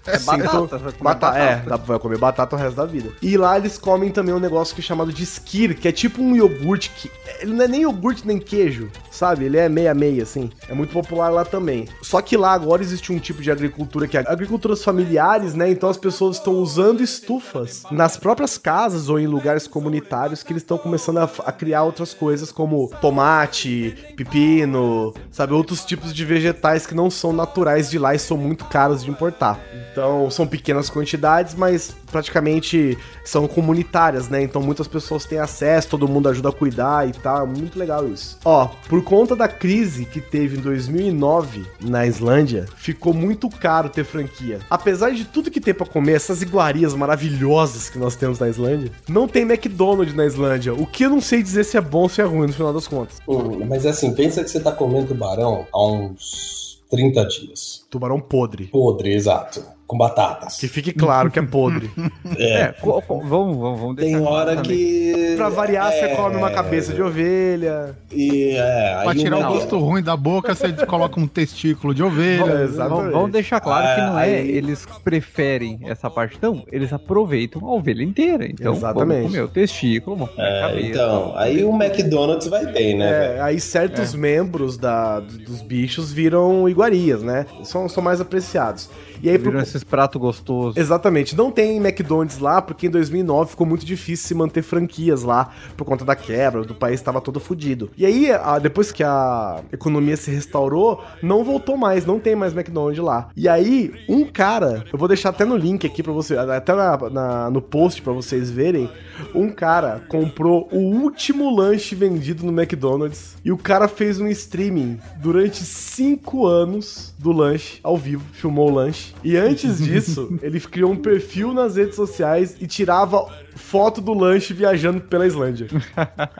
[0.07, 1.37] É batata, vai comer Bata batata.
[1.37, 3.09] É, dá pra comer batata o resto da vida.
[3.21, 6.21] E lá eles comem também um negócio que é chamado de skir, que é tipo
[6.21, 7.11] um iogurte que.
[7.41, 9.45] Ele não é nem iogurte nem queijo, sabe?
[9.45, 10.49] Ele é meia-meia, assim.
[10.67, 11.87] É muito popular lá também.
[12.01, 15.69] Só que lá agora existe um tipo de agricultura que é agriculturas familiares, né?
[15.69, 20.63] Então as pessoas estão usando estufas nas próprias casas ou em lugares comunitários que eles
[20.63, 25.53] estão começando a, a criar outras coisas como tomate, pepino, sabe?
[25.53, 29.09] Outros tipos de vegetais que não são naturais de lá e são muito caros de
[29.09, 29.59] importar.
[29.91, 34.41] Então são pequenas quantidades, mas praticamente são comunitárias, né?
[34.41, 37.43] Então muitas pessoas têm acesso, todo mundo ajuda a cuidar e tal.
[37.43, 38.39] É muito legal isso.
[38.43, 44.03] Ó, por conta da crise que teve em 2009 na Islândia, ficou muito caro ter
[44.03, 44.59] franquia.
[44.69, 48.91] Apesar de tudo que tem pra comer, essas iguarias maravilhosas que nós temos na Islândia,
[49.07, 50.73] não tem McDonald's na Islândia.
[50.73, 52.73] O que eu não sei dizer se é bom ou se é ruim no final
[52.73, 53.17] das contas.
[53.27, 57.85] Hum, mas assim, pensa que você tá comendo tubarão há uns 30 dias.
[57.89, 58.67] Tubarão podre.
[58.67, 59.63] Podre, exato.
[59.89, 60.57] Com batatas.
[60.57, 61.89] Que fique claro que é podre.
[62.37, 64.63] É, co- co- vamos, vamos, vamos Tem hora também.
[64.63, 65.33] que.
[65.35, 67.95] pra variar, você é, come uma cabeça de ovelha.
[68.11, 72.03] E, é, Pra tirar não- o gosto ruim da boca, você coloca um testículo de
[72.03, 72.43] ovelha.
[72.43, 73.11] É, Vamos, exatamente.
[73.13, 76.63] vamos deixar claro que não é Aí- eles preferem essa parte, não.
[76.71, 78.45] Eles aproveitam a ovelha inteira.
[78.45, 79.07] Então, Exatamente.
[79.21, 80.87] vamos comer o testículo, vamos comer a É, cabeça.
[80.87, 83.37] então, aí o McDonald's vai bem, né?
[83.37, 87.47] É, aí certos membros da, dos bichos viram iguarias, né?
[87.63, 88.87] São, são mais apreciados.
[89.21, 90.77] E aí, por, Viram esses pratos gostosos.
[90.77, 91.35] Exatamente.
[91.35, 95.85] Não tem McDonald's lá, porque em 2009 ficou muito difícil se manter franquias lá, por
[95.85, 97.89] conta da quebra, do país estava todo fodido.
[97.97, 102.53] E aí, a- depois que a economia se restaurou, não voltou mais, não tem mais
[102.53, 103.29] McDonald's lá.
[103.35, 106.97] E aí, um cara, eu vou deixar até no link aqui pra você, até na-
[107.09, 108.89] na- no post pra vocês verem,
[109.33, 114.99] um cara comprou o último lanche vendido no McDonald's e o cara fez um streaming
[115.21, 119.08] durante cinco anos do lanche, ao vivo, filmou o lanche.
[119.23, 123.27] E antes disso, ele criou um perfil nas redes sociais e tirava
[123.59, 125.67] foto do lanche viajando pela Islândia.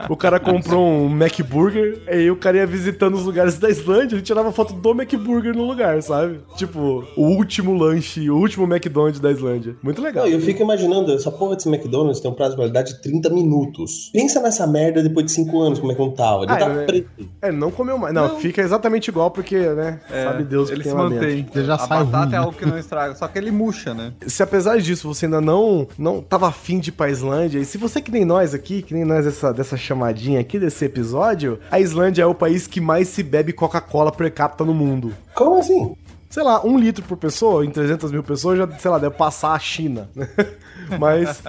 [0.09, 4.15] O cara comprou um McBurger, e aí o cara ia visitando os lugares da Islândia,
[4.15, 6.39] ele tirava foto do McBurger no lugar, sabe?
[6.55, 9.75] Tipo, o último lanche, o último McDonald's da Islândia.
[9.83, 10.25] Muito legal.
[10.25, 13.29] Não, eu fico imaginando, essa porra desse McDonald's tem um prazo de validade de 30
[13.29, 14.09] minutos.
[14.13, 16.43] Pensa nessa merda depois de 5 anos, como é que não tava.
[16.43, 17.09] Ele Ah, tá é- preto.
[17.41, 18.13] É, não comeu mais.
[18.13, 19.99] Não, fica exatamente igual porque, né?
[20.09, 21.25] É, sabe Deus o que ele tem se lá dentro.
[21.27, 21.47] mantém.
[21.53, 22.33] Você já a sai batata ruim.
[22.33, 24.13] é algo que não estraga, só que ele murcha, né?
[24.27, 28.01] se apesar disso você ainda não não tava afim de pra Islândia, e se você
[28.01, 32.23] que nem nós aqui, que nem nós dessa, dessa chamadinha aqui desse episódio, a Islândia
[32.23, 35.13] é o país que mais se bebe Coca-Cola per capita no mundo.
[35.33, 35.95] Como assim?
[36.29, 39.53] Sei lá, um litro por pessoa, em 300 mil pessoas, já, sei lá, deve passar
[39.53, 40.07] a China.
[40.99, 41.41] Mas,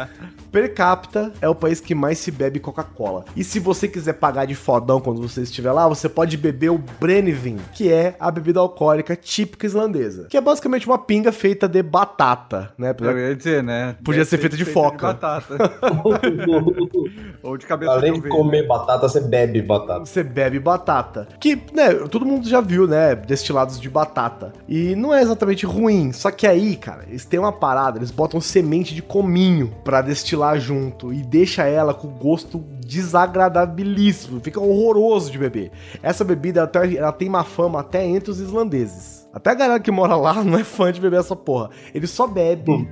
[0.51, 3.24] per capita, é o país que mais se bebe Coca-Cola.
[3.37, 6.78] E se você quiser pagar de fodão quando você estiver lá, você pode beber o
[6.78, 10.26] Brennivin, que é a bebida alcoólica típica islandesa.
[10.28, 12.95] Que é basicamente uma pinga feita de batata, né?
[13.01, 13.97] Eu ia dizer, né?
[14.05, 15.09] Podia Deve ser feito de foca.
[15.09, 15.55] batata.
[17.43, 18.35] Ou de cabeça Além de ovelha.
[18.35, 20.05] comer batata, você bebe batata.
[20.07, 21.28] Você bebe batata.
[21.39, 23.14] Que, né, todo mundo já viu, né?
[23.14, 24.53] Destilados de batata.
[24.71, 26.12] E não é exatamente ruim.
[26.12, 30.61] Só que aí, cara, eles têm uma parada, eles botam semente de cominho pra destilar
[30.61, 31.12] junto.
[31.12, 34.41] E deixa ela com gosto desagradabilíssimo.
[34.41, 35.73] Fica horroroso de beber.
[36.01, 39.29] Essa bebida, tem, ela tem uma fama até entre os islandeses.
[39.33, 41.71] Até a galera que mora lá não é fã de beber essa porra.
[41.93, 42.89] Eles só bebem.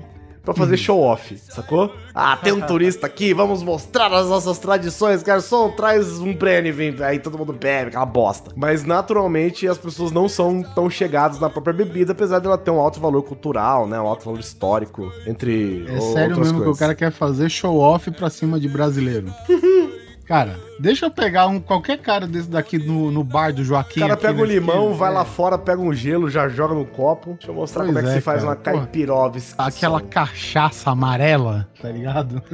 [0.49, 1.95] Pra fazer show off, sacou?
[2.15, 7.19] Ah, tem um turista aqui, vamos mostrar as nossas tradições, garçom, traz um Brennivin, aí
[7.19, 8.51] todo mundo bebe, aquela bosta.
[8.57, 12.81] Mas naturalmente as pessoas não são tão chegadas na própria bebida, apesar dela ter um
[12.81, 16.79] alto valor cultural, né, um alto valor histórico, entre É sério mesmo que o coisas.
[16.79, 19.31] cara quer fazer show-off pra cima de brasileiro.
[20.25, 24.01] cara, deixa eu pegar um, qualquer cara desse daqui no, no bar do O Joaquim.
[24.01, 25.15] cara aqui pega um limão, esquina, vai é.
[25.15, 27.35] lá fora, pega um gelo, já joga no copo.
[27.35, 28.77] Deixa eu mostrar Pois como é que é, se faz cara, uma porra.
[28.79, 29.55] caipirovski.
[29.59, 32.43] Aquela cachaça amarela, tá ligado?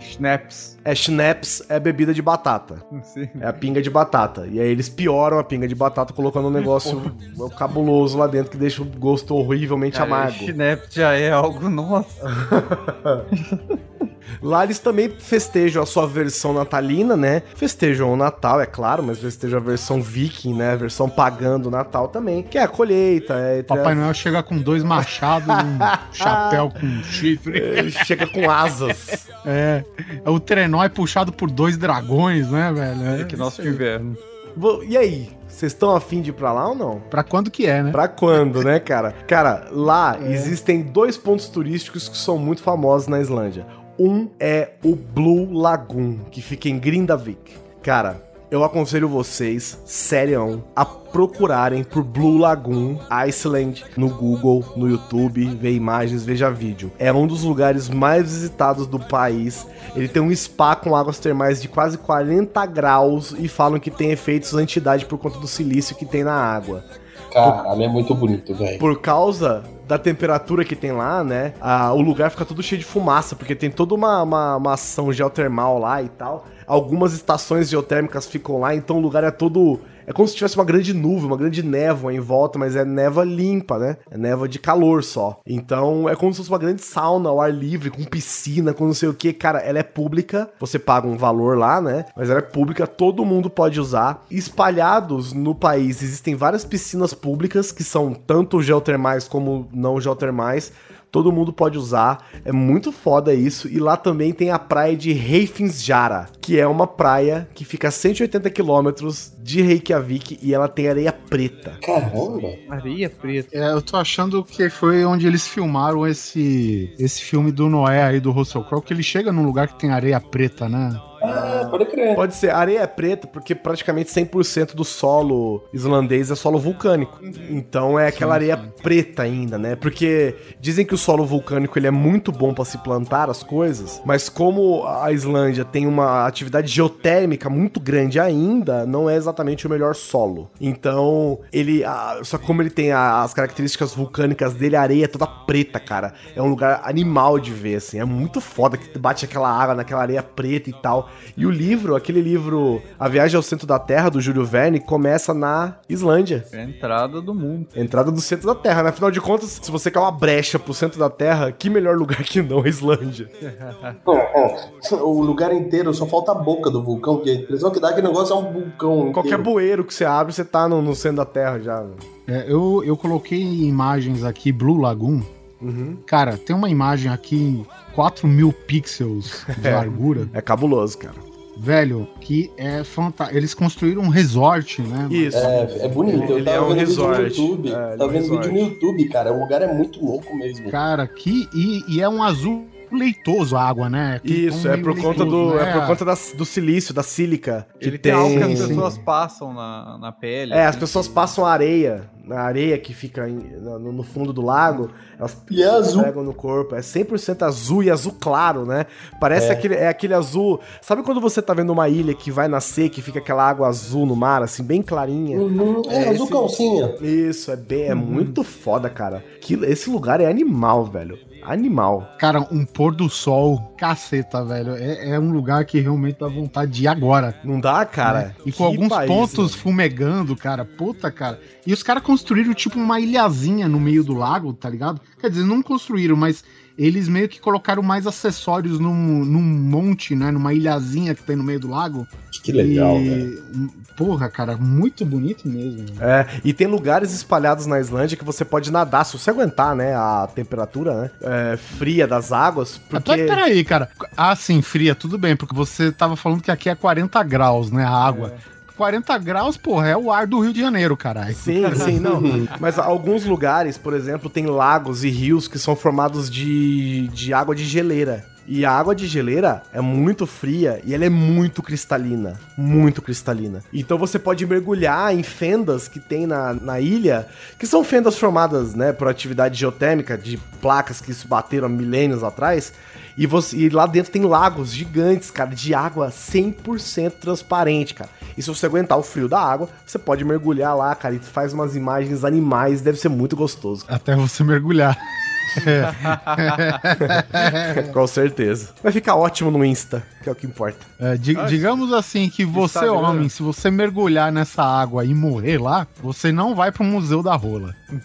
[0.00, 0.78] Schnaps.
[0.84, 2.82] É schnapps, é bebida de batata.
[3.02, 3.28] Sim.
[3.40, 4.46] É a pinga de batata.
[4.50, 7.14] E aí eles pioram a pinga de batata colocando um negócio
[7.58, 10.38] cabuloso lá dentro que deixa o gosto horrivelmente Cara, amargo.
[10.46, 12.22] Schnaps já é algo, nossa.
[14.40, 17.42] Lá eles também festejam a sua versão natalina, né?
[17.54, 20.72] Festejam o Natal, é claro, mas festejam a versão viking, né?
[20.72, 22.42] A versão pagã do Natal também.
[22.42, 23.62] Que é a colheita, é...
[23.62, 25.78] Papai as- Noel chega com dois machados, um
[26.12, 27.90] chapéu com chifre.
[28.04, 29.28] Chega com asas.
[29.44, 29.84] É,
[30.24, 33.20] é o trenó é puxado por dois dragões, né, velho?
[33.20, 34.18] É que tivemos.
[34.56, 35.30] Vo- E aí?
[35.48, 36.98] Vocês estão afim de ir pra lá ou não?
[37.10, 37.90] Pra quando que é, né?
[37.92, 39.12] Pra quando, né, cara?
[39.28, 43.66] Cara, lá existem dois pontos turísticos que são muito famosos na Islândia.
[43.98, 47.52] Um é o Blue Lagoon, que fica em Grindavik.
[47.82, 55.44] Cara, eu aconselho vocês, sério, a procurarem por Blue Lagoon Iceland no Google, no YouTube,
[55.56, 56.92] ver imagens, veja vídeo.
[56.98, 59.66] É um dos lugares mais visitados do país.
[59.94, 64.10] Ele tem um spa com águas termais de quase 40 graus e falam que tem
[64.10, 66.84] efeitos anti-idade por conta do silício que tem na água.
[67.32, 68.78] Caralho, é muito bonito, velho.
[68.78, 71.54] Por causa da temperatura que tem lá, né?
[71.60, 75.12] a- o lugar fica todo cheio de fumaça, porque tem toda uma, uma, uma ação
[75.12, 76.46] geotermal lá e tal.
[76.66, 79.80] Algumas estações geotérmicas ficam lá, então o lugar é todo.
[80.06, 83.24] É como se tivesse uma grande nuvem, uma grande névoa em volta, mas é névoa
[83.24, 83.96] limpa, né?
[84.10, 85.40] É névoa de calor só.
[85.46, 88.94] Então é como se fosse uma grande sauna ao ar livre, com piscina, com não
[88.94, 89.32] sei o que.
[89.32, 92.04] Cara, ela é pública, você paga um valor lá, né?
[92.16, 94.24] Mas ela é pública, todo mundo pode usar.
[94.30, 100.72] Espalhados no país existem várias piscinas públicas que são tanto geotermais como não geotermais.
[101.12, 103.68] Todo mundo pode usar, é muito foda isso.
[103.68, 107.90] E lá também tem a praia de Reifensjara, que é uma praia que fica a
[107.90, 111.78] 180 quilômetros de Reykjavik e ela tem areia preta.
[111.82, 112.48] Caramba.
[112.70, 113.50] Areia preta.
[113.52, 118.18] É, eu tô achando que foi onde eles filmaram esse, esse filme do Noé aí
[118.18, 120.98] do Russell Crowe, que ele chega num lugar que tem areia preta, né?
[121.22, 122.14] Ah, pode crer.
[122.14, 127.18] Pode ser, areia é preta porque praticamente 100% do solo islandês é solo vulcânico.
[127.50, 129.76] Então é aquela areia preta ainda, né?
[129.76, 134.00] Porque dizem que o solo vulcânico ele é muito bom para se plantar as coisas,
[134.04, 139.70] mas como a Islândia tem uma atividade geotérmica muito grande ainda, não é exatamente o
[139.70, 140.50] melhor solo.
[140.60, 145.08] Então, ele a- só como ele tem a- as características vulcânicas dele, a areia é
[145.08, 146.14] toda preta, cara.
[146.34, 150.02] É um lugar animal de ver assim, é muito foda que bate aquela água naquela
[150.02, 151.08] areia preta e tal.
[151.36, 155.32] E o livro, aquele livro A Viagem ao Centro da Terra, do Júlio Verne, começa
[155.32, 156.44] na Islândia.
[156.52, 157.68] É a entrada do mundo.
[157.74, 158.88] Entrada do centro da Terra, né?
[158.90, 162.22] Afinal de contas, se você quer uma brecha pro centro da Terra, que melhor lugar
[162.22, 163.30] que não a Islândia?
[164.04, 167.80] Ó, ó, o lugar inteiro só falta a boca do vulcão, que a impressão que
[167.80, 169.12] dá é que o negócio é um vulcão.
[169.12, 169.42] Qualquer inteiro.
[169.42, 171.84] bueiro que você abre, você tá no, no centro da Terra já.
[172.26, 175.22] É, eu, eu coloquei imagens aqui, Blue Lagoon.
[175.62, 175.96] Uhum.
[176.06, 179.74] Cara, tem uma imagem aqui em 4 mil pixels de É.
[179.74, 180.28] largura.
[180.34, 181.14] É cabuloso, cara.
[181.56, 183.38] Velho, que é fantástico.
[183.38, 185.06] Eles construíram um resort, né?
[185.10, 185.36] Isso.
[185.36, 186.24] É, é bonito.
[186.32, 187.22] Eu Ele tava é um vendo resort.
[187.22, 187.68] vídeo no YouTube.
[187.68, 188.48] É, é um tava vendo resort.
[188.48, 189.32] vídeo no YouTube, cara.
[189.32, 190.70] O lugar é muito louco mesmo.
[190.70, 191.46] Cara, que.
[191.54, 192.66] E, e é um azul
[192.96, 194.16] leitoso a água, né?
[194.16, 195.72] Aquele Isso, é por conta do, leitoso, é né?
[195.80, 197.66] por conta da- do silício, da sílica.
[197.80, 198.68] Que Ele tem, algo que as Sim.
[198.68, 200.52] pessoas passam na, na pele.
[200.54, 204.42] É, as pessoas que- passam areia, na areia que fica em- no, no fundo do
[204.42, 206.02] lago, elas E é azul.
[206.02, 206.74] pegam no corpo.
[206.74, 208.86] É 100% azul e azul claro, né?
[209.20, 210.60] Parece Aquele, é aquele azul.
[210.80, 214.06] Sabe quando você tá vendo uma ilha que vai nascer, que fica aquela água azul
[214.06, 215.38] no mar, assim, bem clarinha?
[215.38, 215.82] Uhum.
[215.88, 216.94] É, É, azul esse- calcinha.
[217.00, 217.90] Isso, é bem, Uhum.
[217.90, 219.22] é muito foda, cara.
[219.40, 221.18] Que, esse lugar é animal, velho.
[221.44, 222.14] Animal.
[222.18, 224.74] Cara, um pôr do sol, caceta, velho.
[224.74, 227.34] É, é um lugar que realmente dá vontade de ir agora.
[227.44, 228.20] Não dá, cara?
[228.20, 228.34] né?
[228.46, 229.62] E Que com alguns país, pontos velho.
[229.62, 230.64] fumegando, cara.
[230.64, 231.40] Puta, cara.
[231.66, 235.00] E os caras construíram tipo uma ilhazinha no meio do lago, tá ligado?
[235.20, 236.44] Quer dizer, não construíram, mas
[236.76, 240.30] eles meio que colocaram mais acessórios num, num monte, né?
[240.30, 242.06] Numa ilhazinha que tem no meio do lago.
[242.42, 243.08] Que legal, e...
[243.08, 243.72] velho.
[243.96, 245.86] Porra, cara, muito bonito mesmo.
[246.00, 249.94] É, e tem lugares espalhados na Islândia que você pode nadar, se você aguentar, né,
[249.94, 253.24] a temperatura, né, é, fria das águas, Mas porque...
[253.24, 253.88] peraí, cara.
[254.16, 257.84] Ah, sim, fria, tudo bem, porque você tava falando que aqui é 40 graus, né?
[257.84, 258.34] A água.
[258.76, 261.34] 40 graus, porra, é o ar do Rio de Janeiro, caralho.
[261.34, 262.20] Sim, sim, não.
[262.58, 267.54] Mas alguns lugares, por exemplo, tem lagos e rios que são formados de, de água
[267.54, 268.24] de geleira.
[268.46, 272.38] E a água de geleira é muito fria e ela é muito cristalina.
[272.56, 273.62] Muito cristalina.
[273.72, 277.28] Então você pode mergulhar em fendas que tem na, na ilha,
[277.58, 282.24] que são fendas formadas, né, por atividade geotérmica, de placas que se bateram há milênios
[282.24, 282.72] atrás.
[283.16, 288.10] E, você, e lá dentro tem lagos gigantes, cara, de água 100% transparente, cara.
[288.36, 291.52] E se você aguentar o frio da água, você pode mergulhar lá, cara, e faz
[291.52, 293.84] umas imagens animais, deve ser muito gostoso.
[293.88, 294.96] Até você mergulhar.
[297.92, 298.70] Com certeza.
[298.82, 300.78] Vai ficar ótimo no Insta, que é o que importa.
[300.98, 305.86] É, di- digamos assim que você, homem, se você mergulhar nessa água e morrer lá,
[306.02, 307.74] você não vai pro Museu da Rola.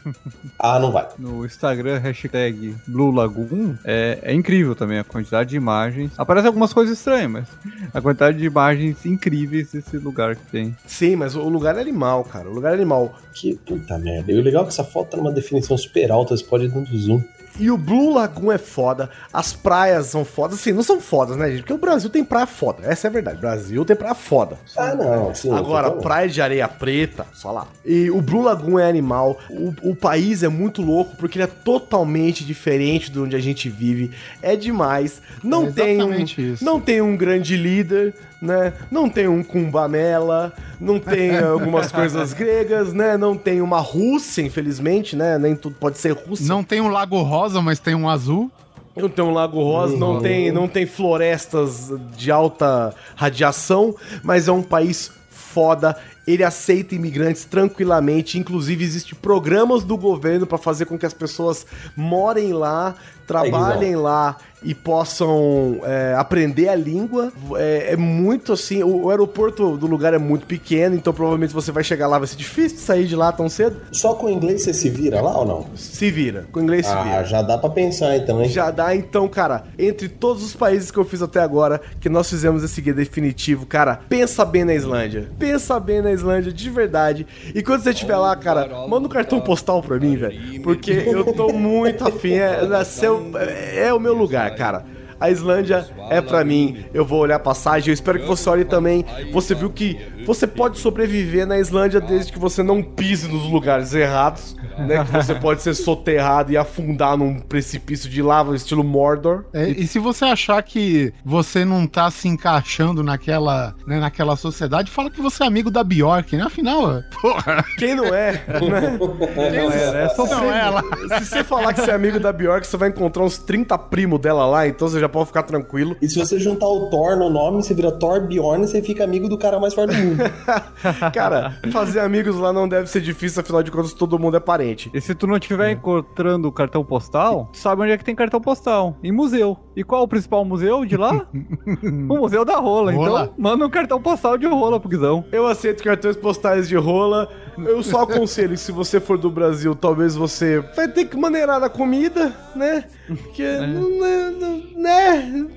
[0.59, 1.07] Ah, não vai.
[1.19, 6.11] No Instagram, hashtag Blue Lagoon, é, é incrível também a quantidade de imagens.
[6.17, 7.47] Aparece algumas coisas estranhas, mas
[7.93, 10.75] a quantidade de imagens incríveis desse lugar que tem.
[10.85, 12.49] Sim, mas o lugar é animal, cara.
[12.49, 13.15] O lugar é animal.
[13.33, 14.31] Que puta merda.
[14.31, 16.69] E o legal é que essa foto tá numa definição super alta, você pode ir
[16.69, 17.21] dando zoom.
[17.59, 21.49] E o Blue Lagoon é foda, as praias são fodas, assim, não são fodas, né,
[21.49, 21.61] gente?
[21.61, 23.37] Porque o Brasil tem praia foda, essa é a verdade.
[23.37, 24.57] O Brasil tem praia foda.
[24.75, 25.51] Ah, não, sim.
[25.53, 27.67] Agora, praia de areia preta, só lá.
[27.85, 29.37] E o Blue Lagoon é animal.
[29.49, 33.69] O, o país é muito louco porque ele é totalmente diferente de onde a gente
[33.69, 34.11] vive.
[34.41, 35.21] É demais.
[35.43, 36.63] Não É tem um, isso.
[36.63, 38.73] não tem um grande líder, né?
[38.91, 43.17] Não tem um Kumbamela, não tem algumas coisas gregas, né?
[43.17, 45.37] Não tem uma Rússia, infelizmente, né?
[45.37, 46.47] Nem tudo pode ser Rússia.
[46.47, 48.51] Não tem um lago rosa, mas tem um azul.
[48.95, 54.51] Não tem um lago rosa, não tem, não tem florestas de alta radiação, mas é
[54.51, 55.95] um país foda.
[56.25, 61.65] Ele aceita imigrantes tranquilamente, inclusive existe programas do governo para fazer com que as pessoas
[61.95, 62.95] morem lá,
[63.27, 67.31] trabalhem lá e possam é, aprender a língua.
[67.55, 71.71] É, é muito assim, o, o aeroporto do lugar é muito pequeno, então provavelmente você
[71.71, 73.77] vai chegar lá, vai ser difícil sair de lá tão cedo.
[73.91, 75.65] Só com o inglês você se vira lá ou não?
[75.75, 77.19] Se vira, com inglês se vira.
[77.19, 78.49] Ah, já dá pra pensar então, hein?
[78.49, 82.29] Já dá, então, cara, entre todos os países que eu fiz até agora, que nós
[82.29, 85.29] fizemos esse guia definitivo, cara, pensa bem na Islândia.
[85.37, 87.27] Pensa bem na Islândia, de verdade.
[87.53, 90.61] E quando você estiver lá, cara, manda um cartão postal pra mim, velho.
[90.61, 92.33] Porque eu tô muito afim.
[92.33, 94.85] É, nasceu, é, é o meu lugar, cara.
[95.19, 96.85] A Islândia é pra mim.
[96.93, 97.89] Eu vou olhar a passagem.
[97.89, 99.03] Eu espero que você olhe também.
[99.31, 103.93] Você viu que você pode sobreviver na Islândia desde que você não pise nos lugares
[103.93, 105.03] errados, né?
[105.03, 109.45] Que você pode ser soterrado e afundar num precipício de lava estilo Mordor.
[109.53, 114.91] É, e se você achar que você não tá se encaixando naquela, né, naquela sociedade,
[114.91, 116.43] fala que você é amigo da Bjork, né?
[116.43, 118.97] Afinal, porra, Quem não é, né?
[118.99, 120.83] Não era, é só não é ela.
[121.19, 124.19] Se você falar que você é amigo da Bjork, você vai encontrar uns 30 primos
[124.19, 125.95] dela lá, então você já pode ficar tranquilo.
[126.01, 129.03] E se você juntar o Thor no nome, você vira Thor Bjorn e você fica
[129.03, 130.23] amigo do cara mais forte do mundo.
[131.13, 134.66] Cara, fazer amigos lá não deve ser difícil, afinal de contas todo mundo é parente.
[134.93, 138.15] E se tu não estiver encontrando o cartão postal, tu sabe onde é que tem
[138.15, 138.97] cartão postal?
[139.03, 139.57] Em museu.
[139.75, 141.27] E qual é o principal museu de lá?
[141.83, 142.91] o Museu da Rola.
[142.91, 143.23] Rola.
[143.23, 145.23] Então, manda um cartão postal de rola pro Guizão.
[145.31, 147.29] Eu aceito cartões postais de rola.
[147.57, 151.59] Eu só aconselho que se você for do Brasil, talvez você vai ter que maneirar
[151.59, 152.85] na comida, né?
[153.07, 154.31] Porque, né,
[154.75, 155.47] né,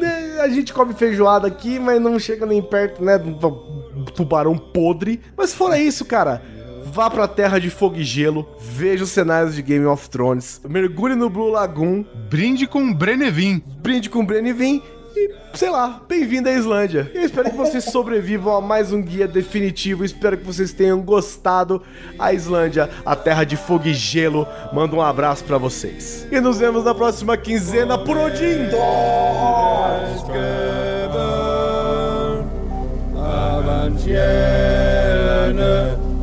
[0.00, 3.70] né, a gente come feijoada aqui, mas não chega nem perto, né, do
[4.14, 5.20] tubarão podre.
[5.36, 6.42] Mas fora isso, cara,
[6.90, 11.14] vá pra Terra de Fogo e Gelo, veja os cenários de Game of Thrones, mergulhe
[11.14, 12.04] no Blue Lagoon.
[12.28, 13.62] Brinde com Brenevin.
[13.80, 14.82] Brinde com Brenevin
[15.16, 17.10] e, sei lá, bem-vindo à Islândia.
[17.14, 20.04] Eu espero que vocês sobrevivam a mais um guia definitivo.
[20.04, 21.82] Espero que vocês tenham gostado.
[22.18, 26.26] A Islândia, a terra de fogo e gelo, manda um abraço para vocês.
[26.30, 28.70] E nos vemos na próxima quinzena por Odin!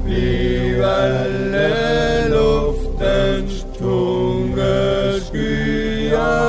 [0.07, 6.47] die Welle Luft und Hunger, Skyaskar.